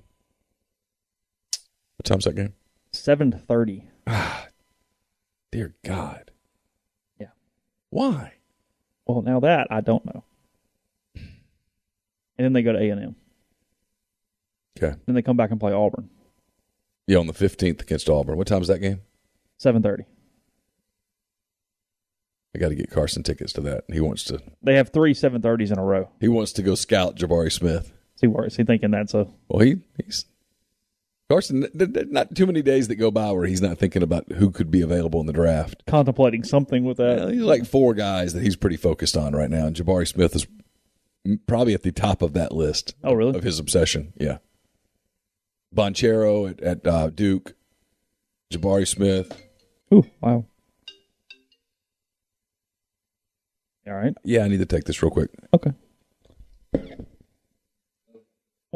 [1.97, 2.55] What time's that game?
[2.93, 3.85] 7.30.
[4.07, 4.49] Ah,
[5.53, 6.31] Dear God.
[7.19, 7.29] Yeah.
[7.91, 8.35] Why?
[9.07, 10.25] Well, now that I don't know.
[11.15, 13.17] And then they go to A&M.
[14.77, 14.95] Okay.
[15.07, 16.11] Then they come back and play Auburn.
[17.07, 18.37] Yeah, on the 15th against Auburn.
[18.37, 19.01] What time's that game?
[19.59, 20.05] 7.30.
[22.55, 23.85] I got to get Carson tickets to that.
[23.91, 24.41] He wants to.
[24.63, 26.11] They have three 7.30s in a row.
[26.21, 27.93] He wants to go scout Jabari Smith.
[28.23, 30.25] Where is he thinking that's a Well, he he's
[31.29, 31.67] Carson.
[31.75, 34.81] Not too many days that go by where he's not thinking about who could be
[34.81, 35.83] available in the draft.
[35.87, 37.19] contemplating something with that.
[37.19, 40.37] Uh, he's like four guys that he's pretty focused on right now, and Jabari Smith
[40.37, 40.47] is
[41.49, 42.95] probably at the top of that list.
[43.03, 43.37] Oh, really?
[43.37, 44.39] Of his obsession, yeah.
[45.75, 47.55] Banchero at, at uh, Duke,
[48.53, 49.37] Jabari Smith.
[49.93, 50.45] Ooh, wow.
[53.89, 54.15] All right.
[54.25, 55.31] Yeah, I need to take this real quick.
[55.53, 55.73] Okay.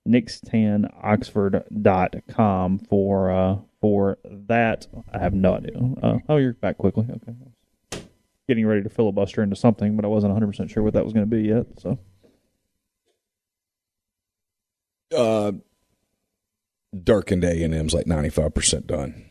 [0.08, 4.86] nixtannoxford.com for uh, for that.
[5.12, 5.76] I have no idea.
[6.02, 7.06] Uh, oh, you're back quickly.
[7.10, 7.34] Okay.
[8.48, 11.28] Getting ready to filibuster into something, but I wasn't 100% sure what that was going
[11.28, 11.66] to be yet.
[11.78, 11.98] So,
[15.14, 15.52] Uh,
[17.04, 19.26] Dirk and A and M's like ninety five percent done.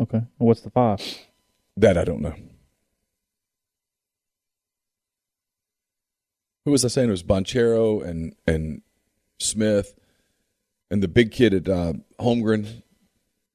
[0.00, 0.22] okay.
[0.38, 1.00] Well, what's the five?
[1.76, 2.34] That I don't know.
[6.64, 7.08] Who was I saying?
[7.08, 8.82] It was Banchero and and
[9.38, 9.94] Smith,
[10.92, 12.82] and the big kid at uh, Holmgren.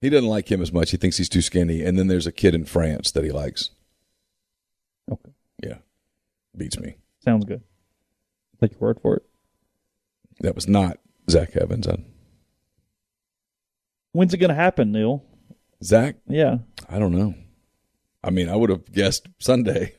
[0.02, 0.92] He doesn't like him as much.
[0.92, 1.84] He thinks he's too skinny.
[1.84, 3.72] And then there's a kid in France that he likes.
[5.12, 5.32] Okay.
[5.64, 5.78] Yeah,
[6.56, 6.98] beats me.
[7.24, 7.62] Sounds good.
[8.62, 9.24] Take your word for it.
[10.42, 11.88] That was not Zach Evans.
[11.88, 11.98] Uh,
[14.12, 15.24] When's it going to happen, Neal?
[15.84, 16.58] Zach, Yeah.
[16.90, 17.36] I don't know.
[18.24, 19.94] I mean, I would have guessed Sunday,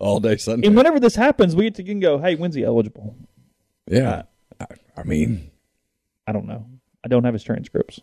[0.00, 0.66] all day Sunday.
[0.66, 3.14] And whenever this happens, we get to go, hey, when's he eligible?
[3.86, 4.22] yeah,
[4.60, 4.66] I,
[4.96, 5.50] I mean,
[6.26, 6.66] I don't know.
[7.04, 8.00] I don't have his transcripts.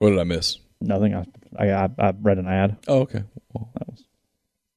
[0.00, 0.58] what did I miss?
[0.80, 1.14] Nothing.
[1.14, 1.24] I
[1.58, 2.78] I, I, read an ad.
[2.88, 3.22] Oh, okay.
[3.52, 4.04] Well, That was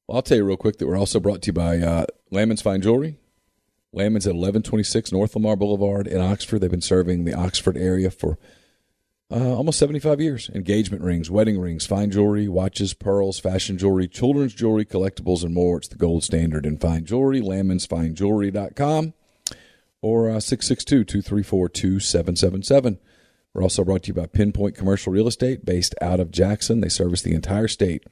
[0.06, 2.62] Well, I'll tell you real quick that we're also brought to you by uh, Lammon's
[2.62, 3.16] Fine Jewelry.
[3.92, 6.58] Lammon's at 1126 North Lamar Boulevard in Oxford.
[6.58, 8.38] They've been serving the Oxford area for
[9.30, 10.50] uh, almost 75 years.
[10.54, 15.78] Engagement rings, wedding rings, fine jewelry, watches, pearls, fashion jewelry, children's jewelry, collectibles, and more.
[15.78, 17.40] It's the gold standard in fine jewelry.
[17.40, 19.14] LammonsFineJewelry.com
[20.02, 22.98] or uh, 662 234 2777.
[23.54, 26.80] We're also brought to you by Pinpoint Commercial Real Estate based out of Jackson.
[26.80, 28.04] They service the entire state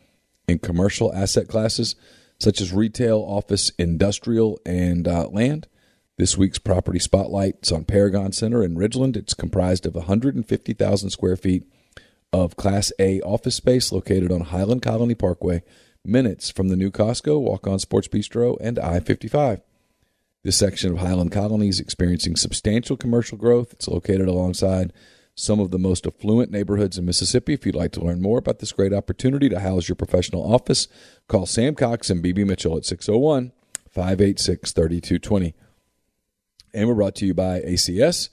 [0.49, 1.97] in commercial asset classes
[2.39, 5.69] such as retail, office, industrial, and uh, land.
[6.23, 9.17] This week's property spotlight is on Paragon Center in Ridgeland.
[9.17, 11.65] It's comprised of 150,000 square feet
[12.33, 15.65] of Class A office space located on Highland Colony Parkway,
[16.05, 19.63] minutes from the new Costco, Walk On Sports Bistro, and I 55.
[20.45, 23.73] This section of Highland Colony is experiencing substantial commercial growth.
[23.73, 24.93] It's located alongside
[25.35, 27.55] some of the most affluent neighborhoods in Mississippi.
[27.55, 30.87] If you'd like to learn more about this great opportunity to house your professional office,
[31.27, 33.51] call Sam Cox and BB Mitchell at 601
[33.91, 35.55] 586 3220.
[36.75, 38.29] And we're brought to you by ACS.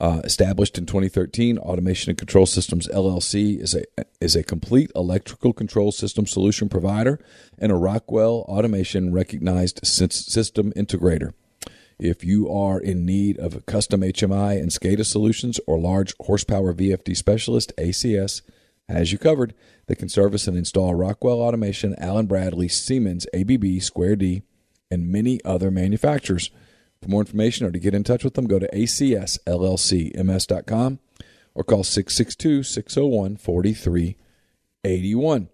[0.00, 3.84] Uh, established in 2013, Automation and Control Systems LLC is a
[4.18, 7.20] is a complete electrical control system solution provider
[7.58, 11.34] and a Rockwell Automation recognized system integrator.
[11.98, 16.72] If you are in need of a custom HMI and SCADA solutions or large horsepower
[16.72, 18.40] VFD specialist, ACS
[18.88, 19.52] has you covered.
[19.86, 24.42] They can service and install Rockwell Automation, Allen Bradley, Siemens, ABB, Square D,
[24.90, 26.50] and many other manufacturers.
[27.02, 30.98] For more information or to get in touch with them, go to acsllcms.com
[31.54, 35.48] or call 662 601 4381.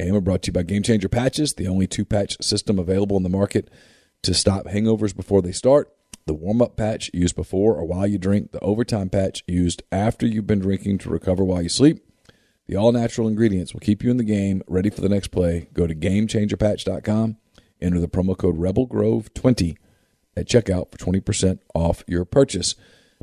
[0.00, 3.16] And we're brought to you by Game Changer Patches, the only two patch system available
[3.16, 3.70] in the market
[4.22, 5.92] to stop hangovers before they start.
[6.26, 10.26] The warm up patch used before or while you drink, the overtime patch used after
[10.26, 12.04] you've been drinking to recover while you sleep.
[12.66, 15.68] The all natural ingredients will keep you in the game, ready for the next play.
[15.72, 17.36] Go to GameChangerPatch.com,
[17.80, 19.76] enter the promo code RebelGrove20
[20.38, 22.74] at checkout for 20% off your purchase.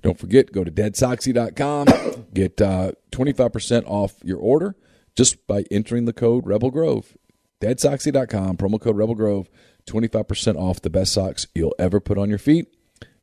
[0.02, 4.76] Don't forget, go to DeadSoxy.com, get uh, 25% off your order
[5.16, 7.18] just by entering the code Rebel Grove.
[7.62, 9.50] DeadSoxy.com, promo code Rebel Grove,
[9.88, 12.68] 25% off the best socks you'll ever put on your feet.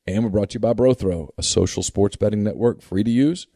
[0.06, 3.46] And we're brought to you by BroThrow, a social sports betting network free to use.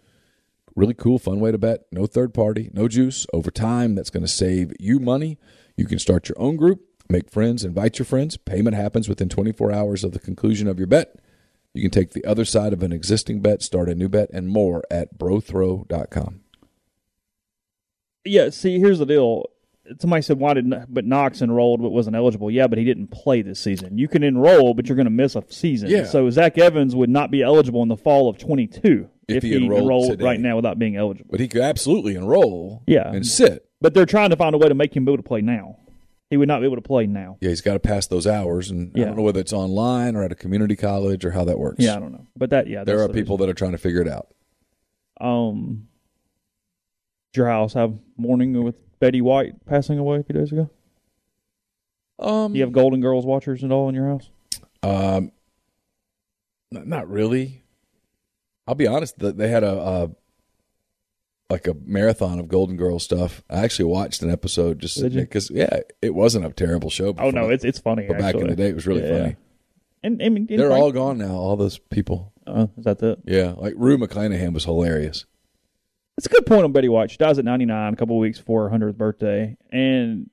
[0.76, 1.87] Really cool, fun way to bet.
[1.91, 3.26] No third party, no juice.
[3.32, 5.39] Over time, that's going to save you money.
[5.76, 8.36] You can start your own group, make friends, invite your friends.
[8.36, 11.16] Payment happens within 24 hours of the conclusion of your bet.
[11.74, 14.48] You can take the other side of an existing bet, start a new bet, and
[14.48, 16.40] more at brothrow.com.
[18.24, 19.46] Yeah, see, here's the deal.
[20.00, 23.42] Somebody said, "Why did but Knox enrolled but wasn't eligible?" Yeah, but he didn't play
[23.42, 23.98] this season.
[23.98, 25.90] You can enroll, but you're going to miss a season.
[25.90, 26.07] Yeah.
[26.07, 29.54] So Zach Evans would not be eligible in the fall of 22 If if, he
[29.57, 31.28] enrolled enrolled, right now without being eligible.
[31.30, 33.12] But he could absolutely enroll Yeah.
[33.12, 33.68] and sit.
[33.80, 35.76] But they're trying to find a way to make him be able to play now.
[36.31, 37.37] He would not be able to play now.
[37.41, 40.24] Yeah, he's got to pass those hours, and I don't know whether it's online or
[40.24, 41.77] at a community college or how that works.
[41.79, 42.27] Yeah, I don't know.
[42.37, 44.29] But that, yeah, there are the people that are trying to figure it out.
[45.20, 45.87] Um,
[47.33, 50.68] did your house have mourning with Betty White passing away a few days ago?
[52.18, 54.31] Um, Do you have Golden Girls watchers at all in your house?
[54.83, 55.31] Um,
[56.72, 57.62] not, not really.
[58.66, 59.18] I'll be honest.
[59.18, 60.11] They had a, a
[61.49, 63.42] like a marathon of Golden Girls stuff.
[63.49, 67.14] I actually watched an episode just because yeah, it wasn't a terrible show.
[67.18, 68.07] Oh no, it's it's funny.
[68.09, 69.18] but back in the day, it was really Yeah.
[69.18, 69.36] funny.
[70.03, 71.34] And, I mean, They're Frank- all gone now.
[71.34, 72.32] All those people.
[72.47, 73.18] Uh, is that the?
[73.24, 75.24] Yeah, like Rue McClanahan was hilarious.
[76.16, 77.11] It's a good point on Betty White.
[77.11, 79.57] She dies at 99, a couple of weeks before her 100th birthday.
[79.72, 80.30] And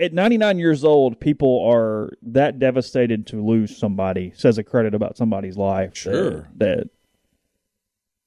[0.00, 5.16] at 99 years old, people are that devastated to lose somebody, says a credit about
[5.16, 5.90] somebody's life.
[5.90, 6.48] that- Sure.
[6.56, 6.88] That,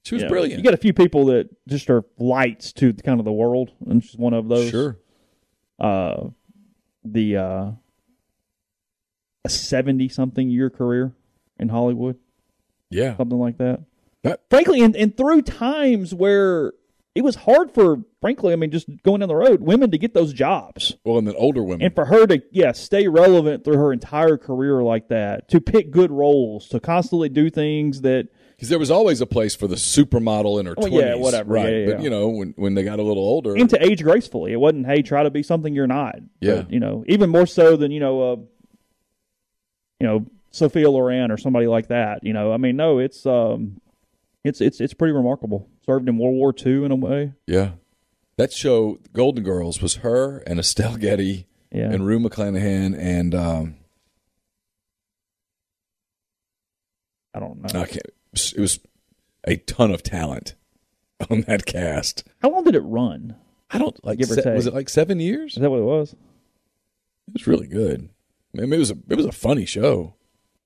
[0.10, 0.58] She was you know, brilliant.
[0.58, 4.04] You got a few people that just are lights to kind of the world, and
[4.04, 4.72] she's one of those.
[4.72, 4.98] Sure.
[5.80, 6.30] Uh,
[7.06, 7.72] the uh,
[9.46, 11.14] a 70 something year career
[11.60, 12.18] in Hollywood,
[12.90, 13.16] Yeah.
[13.18, 13.82] something like that.
[14.24, 16.74] That- frankly, and, and through times where
[17.14, 20.14] it was hard for, frankly, I mean, just going down the road, women to get
[20.16, 20.96] those jobs.
[21.04, 21.86] Well, and then older women.
[21.86, 25.92] And for her to, yeah, stay relevant through her entire career like that, to pick
[25.92, 28.30] good roles, to constantly do things that,
[28.60, 31.00] Because there was always a place for the supermodel in her Oh, 20s.
[31.02, 31.54] yeah, whatever.
[31.54, 31.70] Right.
[31.70, 33.56] Yeah, yeah, but, you know, when, when they got a little older.
[33.56, 34.52] and to age gracefully.
[34.52, 36.16] It wasn't, hey, try to be something you're not.
[36.42, 36.56] Yeah.
[36.64, 38.36] But, you know, even more so than, you know, uh,
[40.02, 42.24] you know, Sophia Loren or somebody like that.
[42.26, 43.80] You know, I mean, no, it's, um,
[44.44, 45.70] it's, it's, it's pretty remarkable.
[45.86, 47.32] Served in World War II in a way.
[47.48, 47.72] yeah.
[48.36, 51.92] That show, Golden Girls, was her and Estelle Getty Yeah.
[51.92, 53.76] and Rue McClanahan and um,
[57.34, 57.80] I don't know.
[57.82, 58.02] I can't,
[58.54, 58.80] it was
[59.46, 60.56] a ton of talent
[61.30, 62.24] on that cast.
[62.42, 63.36] How long did it run?
[63.72, 64.24] I don't like.
[64.24, 65.56] Se- was it like seven years?
[65.56, 66.14] Is that what it was?
[66.14, 68.10] It was really good.
[68.58, 70.16] I mean, it was a it was a funny show.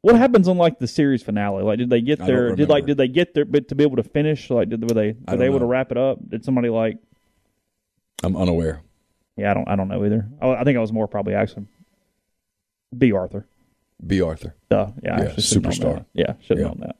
[0.01, 1.63] What happens on like the series finale?
[1.63, 2.55] Like, did they get there?
[2.55, 3.45] Did like did they get there?
[3.45, 5.91] But to be able to finish, like, did were they were they able to wrap
[5.91, 6.17] it up?
[6.29, 6.97] Did somebody like?
[8.23, 8.81] I'm unaware.
[9.35, 9.67] Yeah, I don't.
[9.67, 10.27] I don't know either.
[10.41, 11.67] I, I think I was more probably asking.
[12.97, 13.45] Bea Arthur.
[14.05, 14.55] Bea Arthur.
[14.71, 14.91] Yeah.
[15.01, 16.05] Yeah, actually superstar.
[16.13, 16.67] Yeah, should have Yeah.
[16.67, 16.95] known that.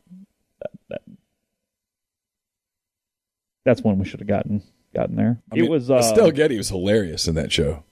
[3.66, 4.62] That's when we should have gotten
[4.94, 5.42] gotten there.
[5.52, 7.84] I it mean, was uh, Estelle Getty was hilarious in that show.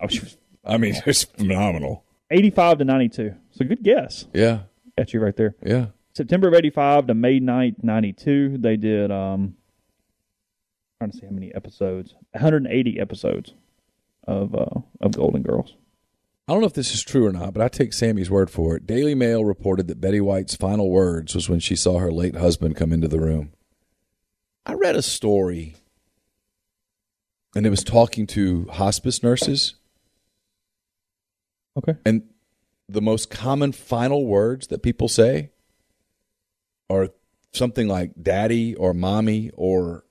[0.00, 2.04] oh, she was I mean, it was phenomenal.
[2.30, 3.34] eighty-five to ninety-two.
[3.52, 4.26] So good guess.
[4.34, 4.60] Yeah,
[4.98, 5.54] Got you right there.
[5.64, 5.86] yeah.
[6.12, 9.10] September of '85 to May 9th, '92, they did.
[9.12, 9.54] Um,
[10.98, 12.14] trying to see how many episodes.
[12.32, 13.54] 180 episodes
[14.26, 15.76] of uh, of Golden Girls.
[16.48, 18.74] I don't know if this is true or not, but I take Sammy's word for
[18.76, 18.84] it.
[18.86, 22.74] Daily Mail reported that Betty White's final words was when she saw her late husband
[22.74, 23.52] come into the room.
[24.66, 25.76] I read a story,
[27.56, 29.74] and it was talking to hospice nurses,
[31.76, 31.96] Okay.
[32.04, 32.22] and
[32.88, 35.50] the most common final words that people say
[36.90, 37.10] are
[37.52, 40.04] something like daddy or mommy or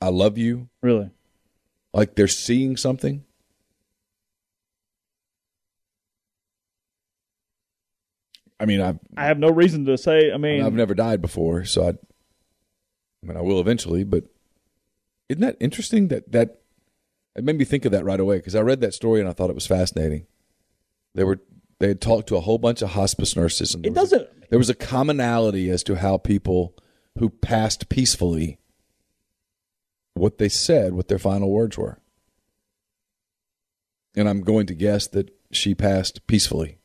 [0.00, 1.10] I love you, Really?
[1.92, 3.24] like they're seeing something.
[8.58, 10.30] I mean, I've I have no reason to say.
[10.32, 11.94] I mean, I've never died before, so I,
[13.22, 14.04] I mean, I will eventually.
[14.04, 14.24] But
[15.28, 16.08] isn't that interesting?
[16.08, 16.60] That that
[17.36, 19.32] it made me think of that right away because I read that story and I
[19.32, 20.26] thought it was fascinating.
[21.14, 21.40] They were
[21.78, 24.28] they had talked to a whole bunch of hospice nurses, and it doesn't.
[24.50, 26.74] there was a commonality as to how people
[27.18, 28.58] who passed peacefully
[30.14, 31.98] what they said, what their final words were.
[34.14, 36.79] And I'm going to guess that she passed peacefully.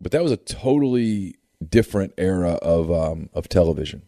[0.00, 1.36] But that was a totally
[1.66, 4.02] different era of um, of television.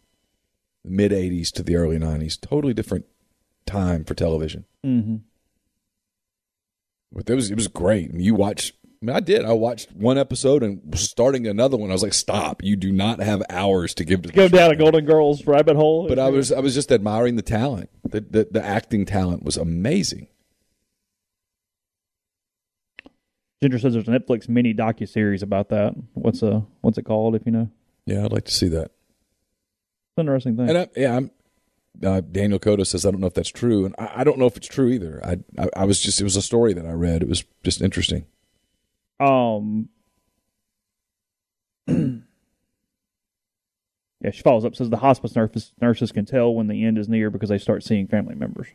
[0.85, 2.39] Mid 80s to the early 90s.
[2.41, 3.05] Totally different
[3.65, 4.65] time for television.
[4.83, 5.17] hmm
[7.11, 8.09] But it was it was great.
[8.09, 8.73] I mean, you watch.
[9.01, 9.43] I mean, I did.
[9.45, 11.89] I watched one episode and was starting another one.
[11.89, 12.63] I was like, "Stop!
[12.63, 14.75] You do not have hours to give to Go down a.
[14.77, 16.07] Golden Girls rabbit hole.
[16.07, 17.89] But I was I was just admiring the talent.
[18.03, 20.27] The the, the acting talent was amazing.
[23.63, 25.93] Ginger says there's a Netflix mini docu series about that.
[26.15, 27.33] What's uh what's it called?
[27.33, 27.69] If you know,
[28.05, 28.87] Yeah, I'd like to see that.
[28.87, 30.67] it's an interesting thing.
[30.67, 31.31] And I, yeah, I'm.
[32.03, 34.47] Uh, Daniel Cota says I don't know if that's true, and I, I don't know
[34.47, 35.21] if it's true either.
[35.23, 37.21] I, I I was just it was a story that I read.
[37.21, 38.25] It was just interesting.
[39.21, 39.87] Um.
[41.87, 42.19] yeah,
[44.31, 47.29] she follows up says the hospice nurses nurses can tell when the end is near
[47.29, 48.67] because they start seeing family members.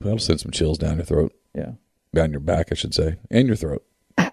[0.00, 1.72] That'll send some chills down your throat, Yeah.
[2.14, 3.84] Down your back, I should say, and your throat.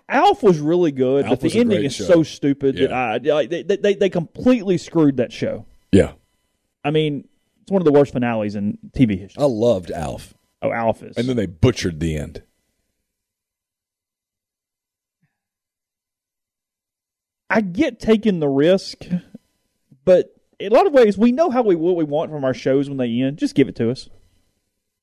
[0.09, 2.03] Alf was really good, Alf but the ending is show.
[2.05, 5.65] so stupid that I like, they, they they completely screwed that show.
[5.91, 6.13] Yeah,
[6.83, 7.27] I mean,
[7.61, 9.41] it's one of the worst finales in TV history.
[9.41, 11.15] I loved Alf, Oh, Alf is.
[11.17, 12.43] and then they butchered the end.
[17.49, 19.05] I get taking the risk,
[20.05, 22.53] but in a lot of ways, we know how we what we want from our
[22.53, 23.37] shows when they end.
[23.37, 24.09] Just give it to us.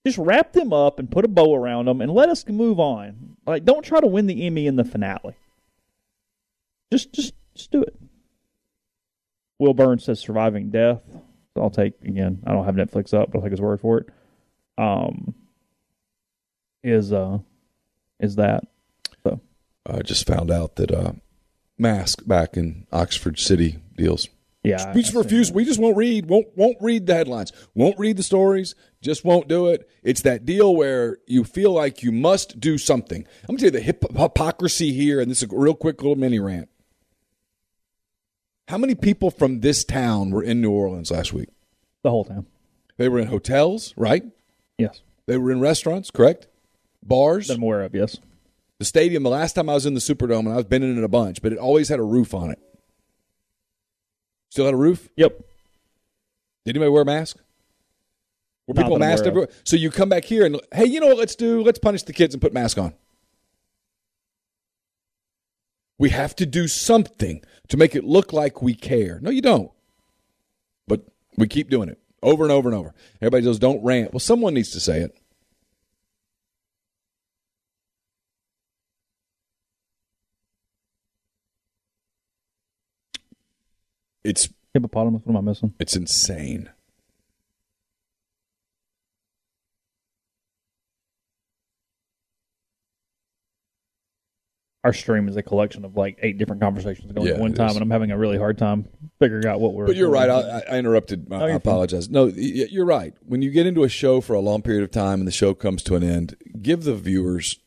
[0.07, 3.37] Just wrap them up and put a bow around them and let us move on.
[3.45, 5.35] Like, don't try to win the Emmy in the finale.
[6.93, 7.97] Just, just, just do it.
[9.59, 11.03] Will Burns says surviving death.
[11.57, 12.41] I'll take again.
[12.47, 14.09] I don't have Netflix up, but I'll take his word for it.
[14.79, 15.35] Um,
[16.85, 17.39] is uh,
[18.21, 18.63] is that
[19.25, 19.41] so?
[19.85, 21.13] I just found out that uh,
[21.79, 24.29] Mask back in Oxford City deals.
[24.67, 25.53] Yeah, We just refuse.
[25.53, 26.27] We just won't read.
[26.29, 27.53] Won't won't read the headlines.
[27.75, 28.75] Won't read the stories.
[29.01, 29.89] Just won't do it.
[30.03, 33.25] It's that deal where you feel like you must do something.
[33.49, 36.17] I'm gonna tell you the hip- hypocrisy here, and this is a real quick little
[36.17, 36.69] mini rant.
[38.69, 41.49] How many people from this town were in New Orleans last week?
[42.03, 42.47] the whole town.
[42.99, 44.23] They were in hotels, right?
[44.79, 46.47] Yes, They were in restaurants, correct?
[47.03, 47.49] Bars.
[47.49, 47.95] that I'm aware of.
[47.95, 48.19] Yes.
[48.79, 51.03] The stadium, the last time I was in the Superdome, and I've been in it
[51.05, 52.59] a bunch, but it always had a roof on it.
[54.51, 55.09] Still had a roof?
[55.17, 55.39] Yep.
[56.65, 57.39] Did anybody wear a mask?
[58.67, 59.49] Were Not people masked everywhere?
[59.65, 61.63] So you come back here and, hey, you know what let's do?
[61.63, 62.95] Let's punish the kids and put mask on.
[65.99, 69.19] We have to do something to make it look like we care.
[69.23, 69.71] No, you don't.
[70.87, 71.03] But
[71.37, 72.93] we keep doing it over and over and over.
[73.21, 74.13] Everybody goes, don't rant.
[74.13, 75.17] Well, someone needs to say it.
[84.27, 85.23] It's Hippopotamus.
[85.25, 85.73] What am I missing?
[85.79, 86.69] it's insane.
[94.85, 97.71] Our stream is a collection of like eight different conversations going Yeah, at one time,
[97.71, 97.75] is.
[97.77, 98.87] and I'm having a really hard time
[99.19, 99.87] figuring out what we're.
[99.87, 100.31] But you're right.
[100.31, 101.27] I, I interrupted.
[101.29, 101.57] Oh, I, you're I fine.
[101.57, 102.09] apologize.
[102.09, 103.13] No, you're right.
[103.23, 105.55] When you get into a show for a long period of time and the show
[105.55, 107.59] comes to an end, give the viewers,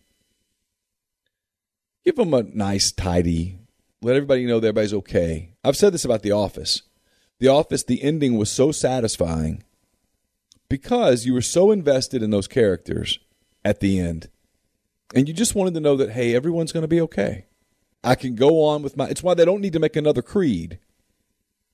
[2.06, 3.59] give them a nice, tidy.
[4.02, 5.52] Let everybody know that everybody's okay.
[5.64, 6.84] I've said this about The Office.
[7.40, 9.64] The Office, the ending was so satisfying
[10.70, 13.20] because you were so invested in those characters
[13.66, 14.30] at the end,
[15.14, 17.46] and you just wanted to know that hey, everyone's going to be okay.
[18.04, 19.08] I can go on with my.
[19.08, 20.80] It's why they don't need to make another Creed.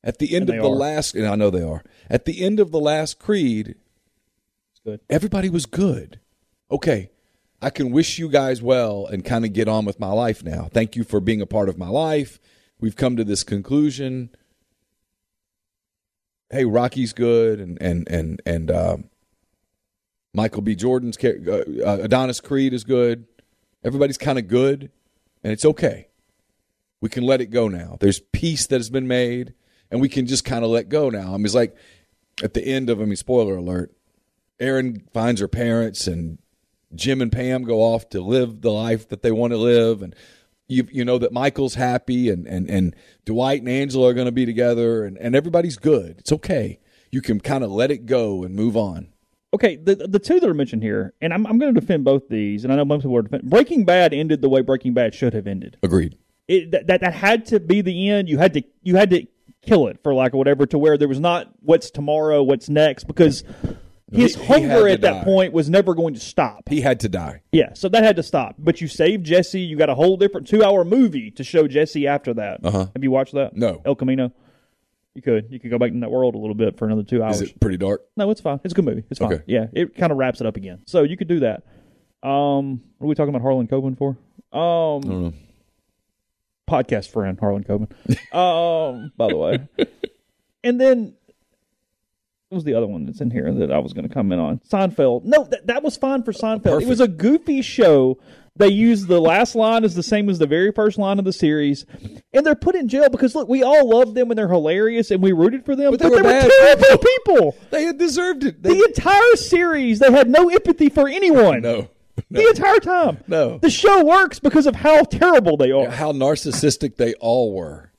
[0.04, 0.70] At the end of the are.
[0.70, 1.84] last, and I know they are.
[2.10, 3.76] At the end of the last Creed,
[4.84, 5.00] good.
[5.10, 6.20] everybody was good.
[6.70, 7.10] Okay,
[7.62, 10.70] I can wish you guys well and kind of get on with my life now.
[10.72, 12.40] Thank you for being a part of my life.
[12.80, 14.30] We've come to this conclusion.
[16.50, 19.10] Hey, Rocky's good, and and and and um,
[20.34, 20.76] Michael B.
[20.76, 23.26] Jordan's uh, uh, Adonis Creed is good.
[23.84, 24.92] Everybody's kind of good,
[25.44, 26.10] and it's okay.
[27.02, 27.98] We can let it go now.
[28.00, 29.54] There's peace that has been made,
[29.90, 31.34] and we can just kind of let go now.
[31.34, 31.76] I mean, it's like
[32.44, 33.94] at the end of I mean, spoiler alert.
[34.60, 36.38] Erin finds her parents, and
[36.94, 40.16] Jim and Pam go off to live the life that they want to live, and
[40.68, 42.96] You you know that Michael's happy and and and
[43.26, 46.16] Dwight and Angela are going to be together and and everybody's good.
[46.20, 46.80] It's okay.
[47.12, 49.10] You can kind of let it go and move on.
[49.54, 52.28] Okay, the the two that are mentioned here, and I'm I'm going to defend both
[52.30, 53.50] these, and I know most people are defend.
[53.50, 55.78] Breaking Bad ended the way Breaking Bad should have ended.
[55.84, 56.18] Agreed.
[56.48, 58.28] It, that, that that had to be the end.
[58.28, 59.28] You had to you had to
[59.62, 63.06] kill it for lack of whatever to where there was not what's tomorrow, what's next,
[63.06, 63.44] because
[64.12, 65.24] his He- he hunger to at that die.
[65.24, 66.70] point was never going to stop.
[66.70, 67.42] He had to die.
[67.52, 68.56] Yeah, so that had to stop.
[68.60, 69.62] But you saved Jesse.
[69.62, 72.60] You got a whole different two hour movie to show Jesse after that.
[72.64, 72.88] Uh-huh.
[72.96, 73.56] Have you watched that?
[73.56, 73.82] No.
[73.86, 74.32] El Camino.
[75.16, 75.48] You could.
[75.50, 77.42] You could go back in that world a little bit for another two hours.
[77.42, 78.02] Is it pretty dark?
[78.18, 78.60] No, it's fine.
[78.64, 79.04] It's a good movie.
[79.10, 79.32] It's fine.
[79.34, 79.44] Okay.
[79.48, 80.82] Yeah, it kind of wraps it up again.
[80.86, 81.64] So you could do that.
[82.22, 84.18] Um, what are we talking about Harlan Coben for?
[84.52, 85.34] Um, I don't know.
[86.70, 87.90] podcast friend Harlan Coben.
[88.36, 89.68] um, by the way,
[90.64, 91.16] and then
[92.50, 94.60] what was the other one that's in here that I was going to comment on?
[94.70, 95.24] Seinfeld.
[95.26, 96.82] No, that that was fine for Seinfeld.
[96.82, 98.18] It was a goofy show.
[98.58, 101.34] They used the last line as the same as the very first line of the
[101.34, 101.86] series,
[102.34, 105.22] and they're put in jail because look, we all love them and they're hilarious and
[105.22, 107.58] we rooted for them, But but, they they, were were terrible people.
[107.72, 108.64] They had deserved it.
[108.64, 111.62] They, The entire series, they had no empathy for anyone.
[111.62, 111.90] no.
[112.32, 113.18] The entire time.
[113.28, 113.58] No.
[113.58, 115.90] The show works because of how terrible they are.
[115.90, 117.92] How narcissistic they all were.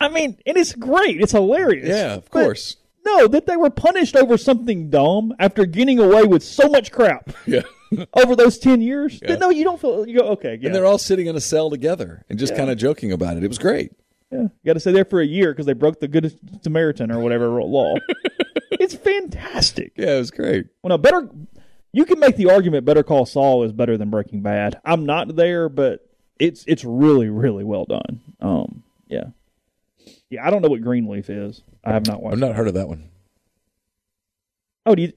[0.00, 1.20] I mean, and it's great.
[1.20, 1.86] It's hilarious.
[1.86, 2.76] Yeah, of course.
[3.16, 7.30] No, that they were punished over something dumb after getting away with so much crap
[7.46, 7.62] Yeah.
[8.14, 9.18] over those 10 years.
[9.20, 10.66] That, no, you don't feel, you go, okay, yeah.
[10.66, 13.44] And they're all sitting in a cell together and just kind of joking about it.
[13.44, 13.92] It was great.
[14.30, 14.42] yeah.
[14.42, 17.20] You got to stay there for a year because they broke the Good Samaritan or
[17.20, 17.94] whatever law.
[18.72, 19.92] it's fantastic.
[19.96, 20.66] Yeah, it was great.
[20.82, 21.30] Well, no, better.
[21.92, 24.78] You can make the argument Better Call Saul is better than Breaking Bad.
[24.84, 26.06] I'm not there, but
[26.38, 28.20] it's it's really really well done.
[28.40, 29.24] Um, yeah,
[30.30, 30.46] yeah.
[30.46, 31.62] I don't know what Greenleaf is.
[31.84, 32.34] I have not watched.
[32.34, 33.10] I've not heard of that one.
[34.86, 35.12] Oh, do you?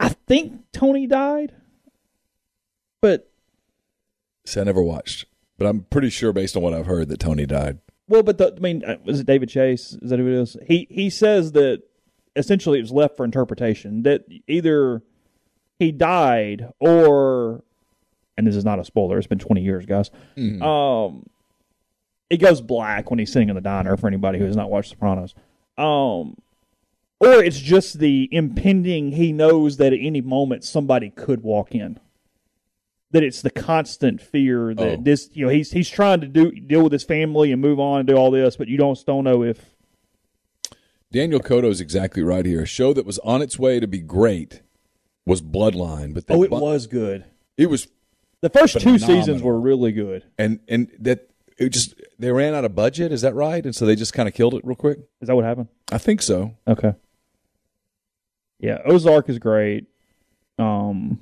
[0.00, 1.52] I think Tony died,
[3.00, 3.30] but
[4.46, 5.24] See, I never watched,
[5.58, 7.78] but I'm pretty sure based on what I've heard that Tony died.
[8.08, 9.96] well, but the, I mean, uh, was it David Chase?
[10.02, 10.56] Is that who it is?
[10.66, 11.82] He he says that
[12.36, 14.02] essentially it was left for interpretation.
[14.02, 15.02] That either
[15.78, 17.62] he died or,
[18.36, 19.16] and this is not a spoiler.
[19.18, 20.10] It's been 20 years, guys.
[20.36, 21.26] Um,
[22.34, 23.96] it goes black when he's sitting in the diner.
[23.96, 25.34] For anybody who has not watched Sopranos,
[25.78, 26.36] um,
[27.20, 29.12] or it's just the impending.
[29.12, 31.98] He knows that at any moment somebody could walk in.
[33.12, 35.00] That it's the constant fear that Oh.
[35.00, 38.00] this, you know, he's he's trying to do deal with his family and move on
[38.00, 39.74] and do all this, but you don't don't know if
[41.12, 42.62] Daniel Cotto is exactly right here.
[42.62, 44.62] A show that was on its way to be great
[45.24, 47.24] was Bloodline, but oh, it bu- was good.
[47.56, 47.86] it was
[48.40, 50.24] The first two seasons were really good.
[50.36, 53.12] and and that it just they ran out of budget.
[53.12, 53.64] Is that right?
[53.64, 54.98] And so they just kind of killed it real quick.
[55.20, 55.68] Is that what happened?
[55.92, 56.54] I think so.
[56.66, 56.94] Okay.
[58.60, 59.86] Yeah, Ozark is great.
[60.58, 61.20] Um,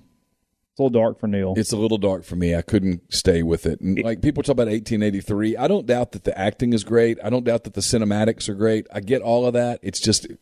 [0.72, 1.54] it's a little dark for Neal.
[1.56, 2.54] It's a little dark for me.
[2.54, 3.80] I couldn't stay with it.
[3.80, 5.56] And like people talk about 1883.
[5.56, 7.18] I don't doubt that the acting is great.
[7.22, 8.86] I don't doubt that the cinematics are great.
[8.92, 9.80] I get all of that.
[9.82, 10.38] It's just It's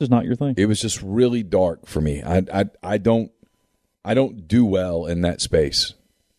[0.00, 0.54] just not your thing.
[0.56, 2.22] it was just really dark for me.
[2.22, 3.30] I I I don't
[4.04, 5.94] I don't do well in that space.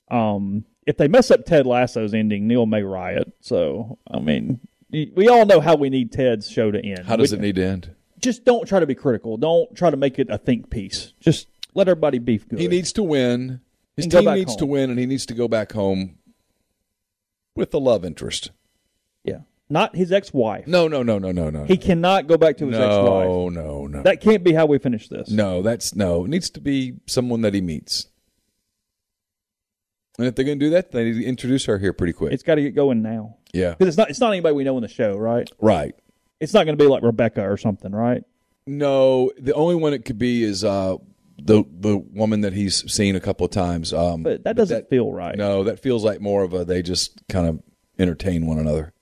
[0.09, 3.31] Um, if they mess up Ted Lasso's ending, Neal may riot.
[3.41, 4.59] So, I mean,
[4.91, 7.05] we all know how we need Ted's show to end.
[7.05, 7.91] How does We- it need to end?
[8.19, 9.35] Just don't try to be critical.
[9.37, 11.13] Don't try to make it a think piece.
[11.19, 12.59] Just let everybody be good.
[12.59, 13.61] He needs to win.
[13.97, 16.17] His team needs to win, and he needs to go back home
[17.55, 18.51] with the love interest.
[19.23, 19.39] yeah,
[19.69, 20.67] not his ex-wife.
[20.67, 21.63] No, no, no, no, no, no.
[21.65, 23.27] He cannot go back to his ex-wife.
[23.27, 24.03] no, no, no.
[24.03, 25.29] That can't be how we finish this.
[25.31, 26.25] no, that's no.
[26.25, 28.07] It needs to be someone that he meets.
[30.22, 32.31] And if they're going to do that, they need to introduce her here pretty quick.
[32.31, 34.11] It's got to get going now yeah, because it's not.
[34.11, 35.49] It's not anybody we know in the show, right?
[35.60, 35.95] right.
[36.39, 38.23] It's not going to be like Rebecca or something, right?
[38.68, 40.98] No, the only one it could be is uh,
[41.41, 43.93] the the woman that he's seen a couple of times.
[43.93, 45.35] Um, But that doesn't feel right.
[45.35, 47.64] No, that feels like more of a they just kind of
[47.98, 48.93] entertain one another.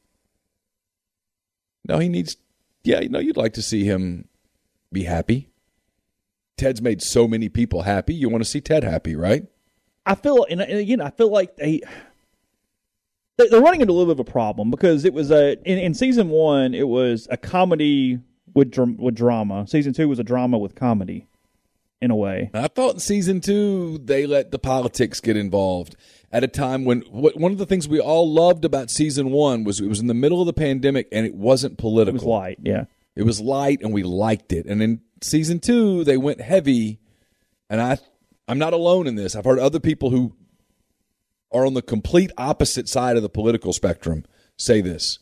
[1.86, 2.38] No, he needs.
[2.84, 4.30] Yeah, you know, you'd like to see him
[4.91, 5.50] be happy.
[6.58, 8.14] Ted's made so many people happy.
[8.14, 9.44] You want to see Ted happy, right?
[10.10, 11.81] I feel, and, and again, I feel like they
[13.38, 15.77] they- they're running into a little bit of a problem because it was a in,
[15.77, 18.19] in season one it was a comedy
[18.53, 19.68] with with drama.
[19.68, 21.27] Season two was a drama with comedy,
[22.02, 22.49] in a way.
[22.53, 25.95] I thought in season two they let the politics get involved
[26.31, 29.64] at a time when what, one of the things we all loved about season one
[29.64, 32.14] was it was in the middle of the pandemic and it wasn't It political.
[32.15, 32.86] was light, yeah.
[33.15, 34.65] It was light and we liked it.
[34.65, 36.99] And in season two, they went heavy.
[37.69, 37.98] And I,
[38.50, 39.36] I'm not alone in this.
[39.36, 40.34] I've heard other people who
[41.52, 44.26] are on the complete opposite side of the political spectrum
[44.58, 45.20] say this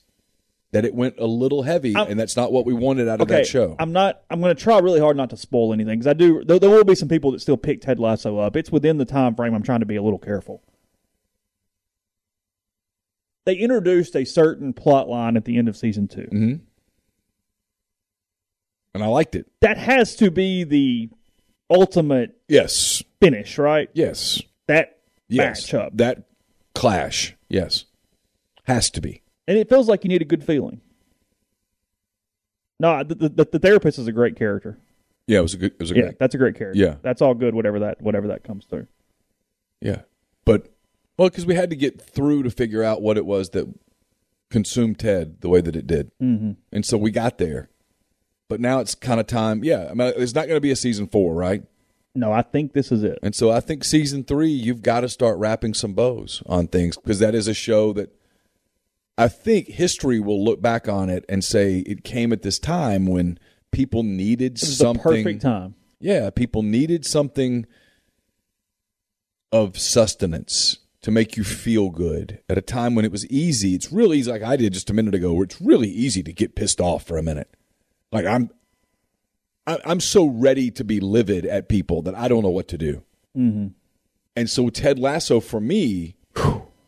[0.72, 3.28] that it went a little heavy, I'm- and that's not what we wanted out of
[3.28, 3.76] Okay, that show.
[3.80, 4.22] I'm not.
[4.30, 6.44] I'm going to try really hard not to spoil anything because I do.
[6.44, 8.56] There, there will be some people that still pick Ted Lasso up.
[8.58, 9.54] It's within the time frame.
[9.54, 10.62] I'm trying to be a little careful.
[13.46, 16.54] they introduced a certain plot line at the end of season 2 Mm-hmm.
[18.94, 19.46] And I liked it.
[19.62, 21.10] That has to be the
[21.70, 23.04] ultimate Yes.
[23.20, 23.90] finish, right?
[23.94, 24.42] Yes.
[24.68, 25.66] That Yes.
[25.70, 25.90] matchup.
[25.94, 26.24] That
[26.76, 27.36] clash.
[27.50, 27.86] Yes.
[28.64, 29.22] Has to be.
[29.48, 30.82] and it feels like you need a good feeling.
[32.80, 34.78] No, the, the, the therapist is a great character.
[35.26, 35.72] Yeah, it was a good.
[35.74, 36.20] It was a Yeah, great.
[36.20, 36.80] that's a great character.
[36.80, 36.96] Yeah.
[37.02, 37.54] that's all good.
[37.56, 38.88] Whatever that whatever that comes through.
[39.82, 40.02] Yeah,
[40.46, 40.68] but
[41.18, 43.68] well, because we had to get through to figure out what it was that
[44.50, 46.52] consumed Ted the way that it did, mm-hmm.
[46.72, 47.70] and so we got there.
[48.50, 49.64] But now it's kind of time.
[49.64, 51.64] Yeah, I mean, there's not going to be a season four, right?
[52.16, 53.20] No, I think this is it.
[53.22, 56.98] And so I think season three, you've got to start wrapping some bows on things
[56.98, 58.16] because that is a show that
[59.18, 63.06] I think history will look back on it and say it came at this time
[63.06, 63.38] when
[63.72, 65.04] people needed something.
[65.04, 65.76] the perfect time.
[66.00, 67.66] Yeah, people needed something
[69.52, 73.76] of sustenance to make you feel good at a time when it was easy.
[73.76, 76.34] It's really easy, like I did just a minute ago, where it's really easy to
[76.34, 77.56] get pissed off for a minute.
[78.12, 78.50] Like I'm,
[79.66, 82.78] I- I'm so ready to be livid at people that I don't know what to
[82.78, 83.04] do.
[83.36, 83.68] Mm-hmm.
[84.36, 86.16] And so Ted Lasso for me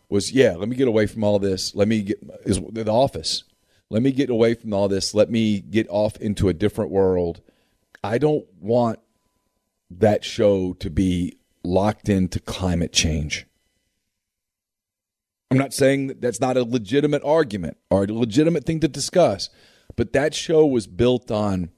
[0.09, 0.55] was yeah.
[0.55, 1.75] Let me get away from all this.
[1.75, 3.43] Let me get is the office.
[3.89, 5.13] Let me get away from all this.
[5.15, 7.41] Let me get off into a different world.
[8.03, 8.99] I don't want
[9.89, 13.47] that show to be locked into climate change.
[15.51, 19.49] I'm not saying that that's not a legitimate argument or a legitimate thing to discuss,
[19.99, 21.69] but that show was built on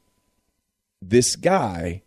[1.02, 2.04] this guy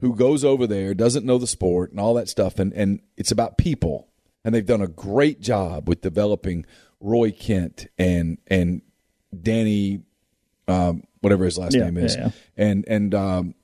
[0.00, 3.30] who goes over there, doesn't know the sport and all that stuff, and, and it's
[3.30, 4.08] about people.
[4.44, 6.66] And they've done a great job with developing
[7.00, 8.82] Roy Kent and and
[9.42, 10.02] Danny,
[10.68, 12.30] um, whatever his last Yeah, name is, yeah, yeah.
[12.56, 13.54] and and um,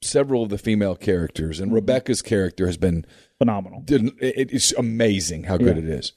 [0.00, 1.56] several of the female characters.
[1.56, 1.64] Mm-hmm.
[1.64, 3.04] And Rebecca's character has been
[3.38, 3.84] Phenomenal.
[3.88, 5.82] it- it's amazing how good Yeah.
[5.84, 6.12] it is.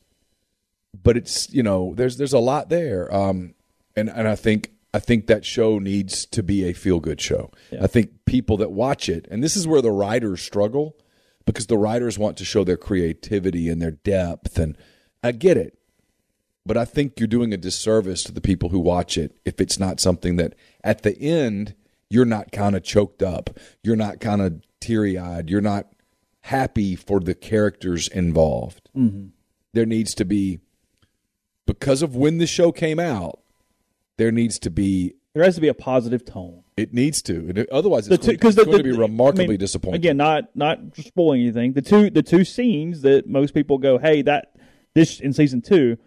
[1.03, 3.53] But it's you know there's there's a lot there, um,
[3.95, 7.51] and and I think I think that show needs to be a feel good show.
[7.79, 10.97] I think people that watch it, and this is where the writers struggle,
[11.45, 14.77] because the writers want to show their creativity and their depth, and
[15.23, 15.77] I get it,
[16.65, 19.79] but I think you're doing a disservice to the people who watch it if it's
[19.79, 20.53] not something that
[20.83, 21.73] at the end
[22.09, 23.49] you're not kind of choked up,
[23.83, 25.87] you're not kind of teary eyed, you're not
[26.41, 28.89] happy for the characters involved.
[28.95, 29.27] Mm-hmm.
[29.73, 30.59] There needs to be,
[31.65, 33.40] because of when the show came out,
[34.17, 35.15] there needs to be.
[35.33, 36.63] There has to be a positive tone.
[36.75, 37.49] It needs to.
[37.55, 39.95] It- Otherwise, it's, going, two- it's the- going the- to be I remarkably mean, disappointing.
[40.01, 41.73] Again, not not spoiling anything.
[41.73, 44.53] The two the two scenes that most people go, "Hey, that
[44.93, 45.97] this in season two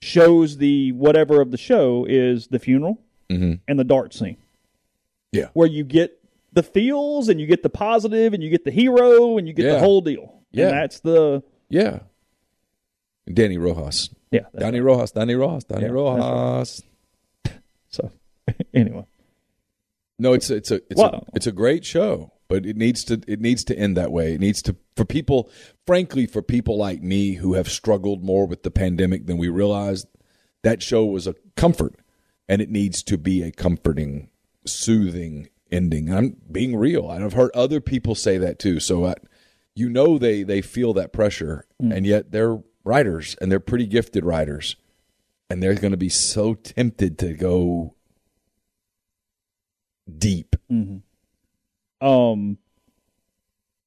[0.00, 2.98] shows the whatever of the show is the funeral
[3.30, 3.54] Mm-hmm.
[3.66, 4.36] and the dart scene,
[5.32, 6.18] yeah, where you get
[6.52, 9.64] the feels and you get the positive and you get the hero and you get
[9.66, 9.72] Yeah.
[9.74, 10.34] the whole deal.
[10.50, 10.66] Yeah.
[10.68, 12.00] and that's the yeah.
[13.32, 14.40] Danny Rojas, yeah.
[14.58, 14.86] Danny right.
[14.96, 16.82] Rojas, Danny Rojas, Danny Yeah, Rojas.
[17.88, 18.10] So
[18.74, 19.04] anyway,
[20.18, 21.24] No, it's it's a it's Wow.
[21.26, 24.34] a it's a great show, but it needs to it needs to end that way.
[24.34, 25.50] It needs to for people,
[25.86, 30.06] frankly, for people like me who have struggled more with the pandemic than we realized.
[30.62, 31.96] That show was a comfort,
[32.48, 34.28] and it needs to be a comforting,
[34.64, 36.12] soothing ending.
[36.12, 37.10] I'm being real.
[37.10, 38.78] and I've heard other people say that too.
[38.78, 39.14] So I,
[39.74, 41.92] you know they they feel that pressure, mm.
[41.94, 44.76] and yet they're writers and they're pretty gifted writers,
[45.50, 47.94] and they're going to be so tempted to go
[50.18, 50.56] deep.
[52.00, 52.58] um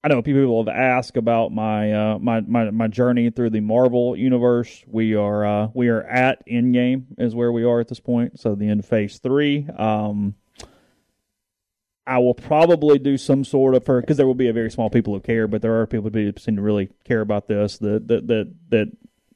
[0.04, 4.16] I know people have asked about my uh my, my my journey through the Marvel
[4.16, 4.84] universe.
[4.86, 8.40] We are uh we are at Endgame is where we are at this point.
[8.40, 9.68] So the end of phase 3.
[9.76, 10.36] Um
[12.08, 14.90] I will probably do some sort of for because there will be a very small
[14.90, 18.08] people who care, but there are people who seem to really care about this that
[18.08, 18.92] that that that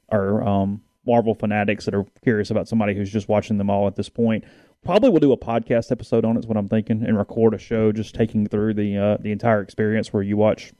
[0.08, 3.96] are um, Marvel fanatics that are curious about somebody who's just watching them all at
[3.96, 4.44] this point.
[4.84, 6.40] Probably we'll do a podcast episode on it.
[6.40, 9.60] Is what I'm thinking, and record a show just taking through the uh, the entire
[9.60, 10.72] experience where you watch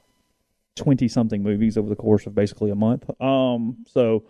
[0.75, 3.09] twenty something movies over the course of basically a month.
[3.21, 4.23] Um, so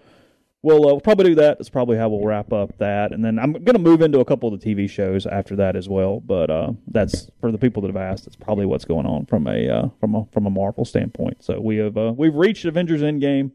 [0.64, 1.58] we'll, uh, we'll probably do that.
[1.58, 4.26] That's probably how we'll wrap up that, and then I'm going to move into a
[4.26, 6.20] couple of the TV shows after that as well.
[6.20, 8.26] But uh, that's for the people that have asked.
[8.26, 11.44] That's probably what's going on from a uh, from a from a Marvel standpoint.
[11.44, 13.52] So we have uh, we've reached Avengers Endgame.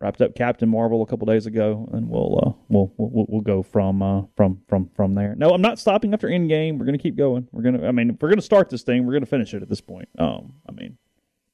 [0.00, 3.64] Wrapped up Captain Marvel a couple days ago, and we'll uh, we'll, we'll we'll go
[3.64, 5.34] from uh, from from from there.
[5.34, 6.78] No, I'm not stopping after Endgame.
[6.78, 7.48] We're gonna keep going.
[7.50, 7.84] We're gonna.
[7.84, 10.08] I mean, if we're gonna start this thing, we're gonna finish it at this point.
[10.16, 10.98] Um, I mean,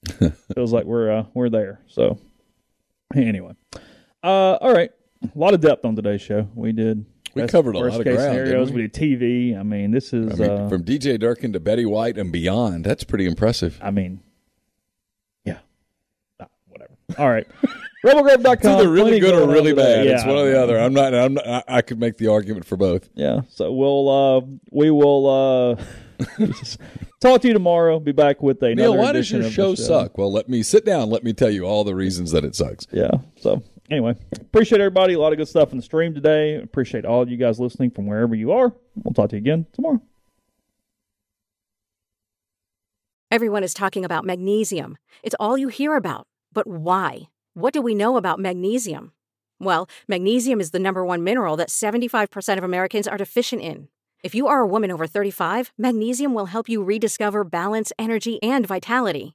[0.54, 1.80] feels like we're uh, we're there.
[1.86, 2.18] So
[3.14, 3.52] anyway,
[4.24, 4.90] uh, all right.
[5.22, 6.48] A lot of depth on today's show.
[6.54, 7.04] We did.
[7.34, 8.70] We best- covered a lot of ground, Scenarios.
[8.70, 8.82] we?
[8.82, 8.88] we?
[8.88, 9.58] did TV.
[9.58, 10.40] I mean, this is.
[10.40, 12.84] I mean, uh, from DJ Durkin to Betty White and beyond.
[12.84, 13.78] That's pretty impressive.
[13.82, 14.20] I mean,
[15.44, 15.58] yeah.
[16.40, 16.92] Ah, whatever.
[17.18, 17.46] All right.
[18.04, 18.52] Rebelgrove.com.
[18.52, 20.04] It's either really good or really bad.
[20.04, 20.78] Yeah, it's one or the other.
[20.78, 21.14] I'm not.
[21.14, 21.64] I'm not.
[21.66, 23.08] I- could make the argument for both.
[23.14, 23.40] Yeah.
[23.48, 24.40] So we'll uh
[24.70, 25.84] we will uh
[27.20, 27.98] talk to you tomorrow.
[27.98, 30.18] Be back with a Neal, why does your show suck?
[30.18, 31.08] Well, let me sit down.
[31.08, 32.86] Let me tell you all the reasons that it sucks.
[32.92, 33.10] Yeah.
[33.40, 35.14] So anyway, appreciate everybody.
[35.14, 36.56] A lot of good stuff in the stream today.
[36.56, 38.72] Appreciate all of you guys listening from wherever you are.
[39.02, 40.00] We'll talk to you again tomorrow.
[43.30, 44.96] Everyone is talking about magnesium.
[45.22, 46.26] It's all you hear about.
[46.52, 47.30] But why?
[47.54, 49.12] What do we know about magnesium?
[49.58, 53.88] Well, magnesium is the number one mineral that 75% of Americans are deficient in.
[54.22, 58.66] If you are a woman over 35, magnesium will help you rediscover balance, energy, and
[58.66, 59.34] vitality.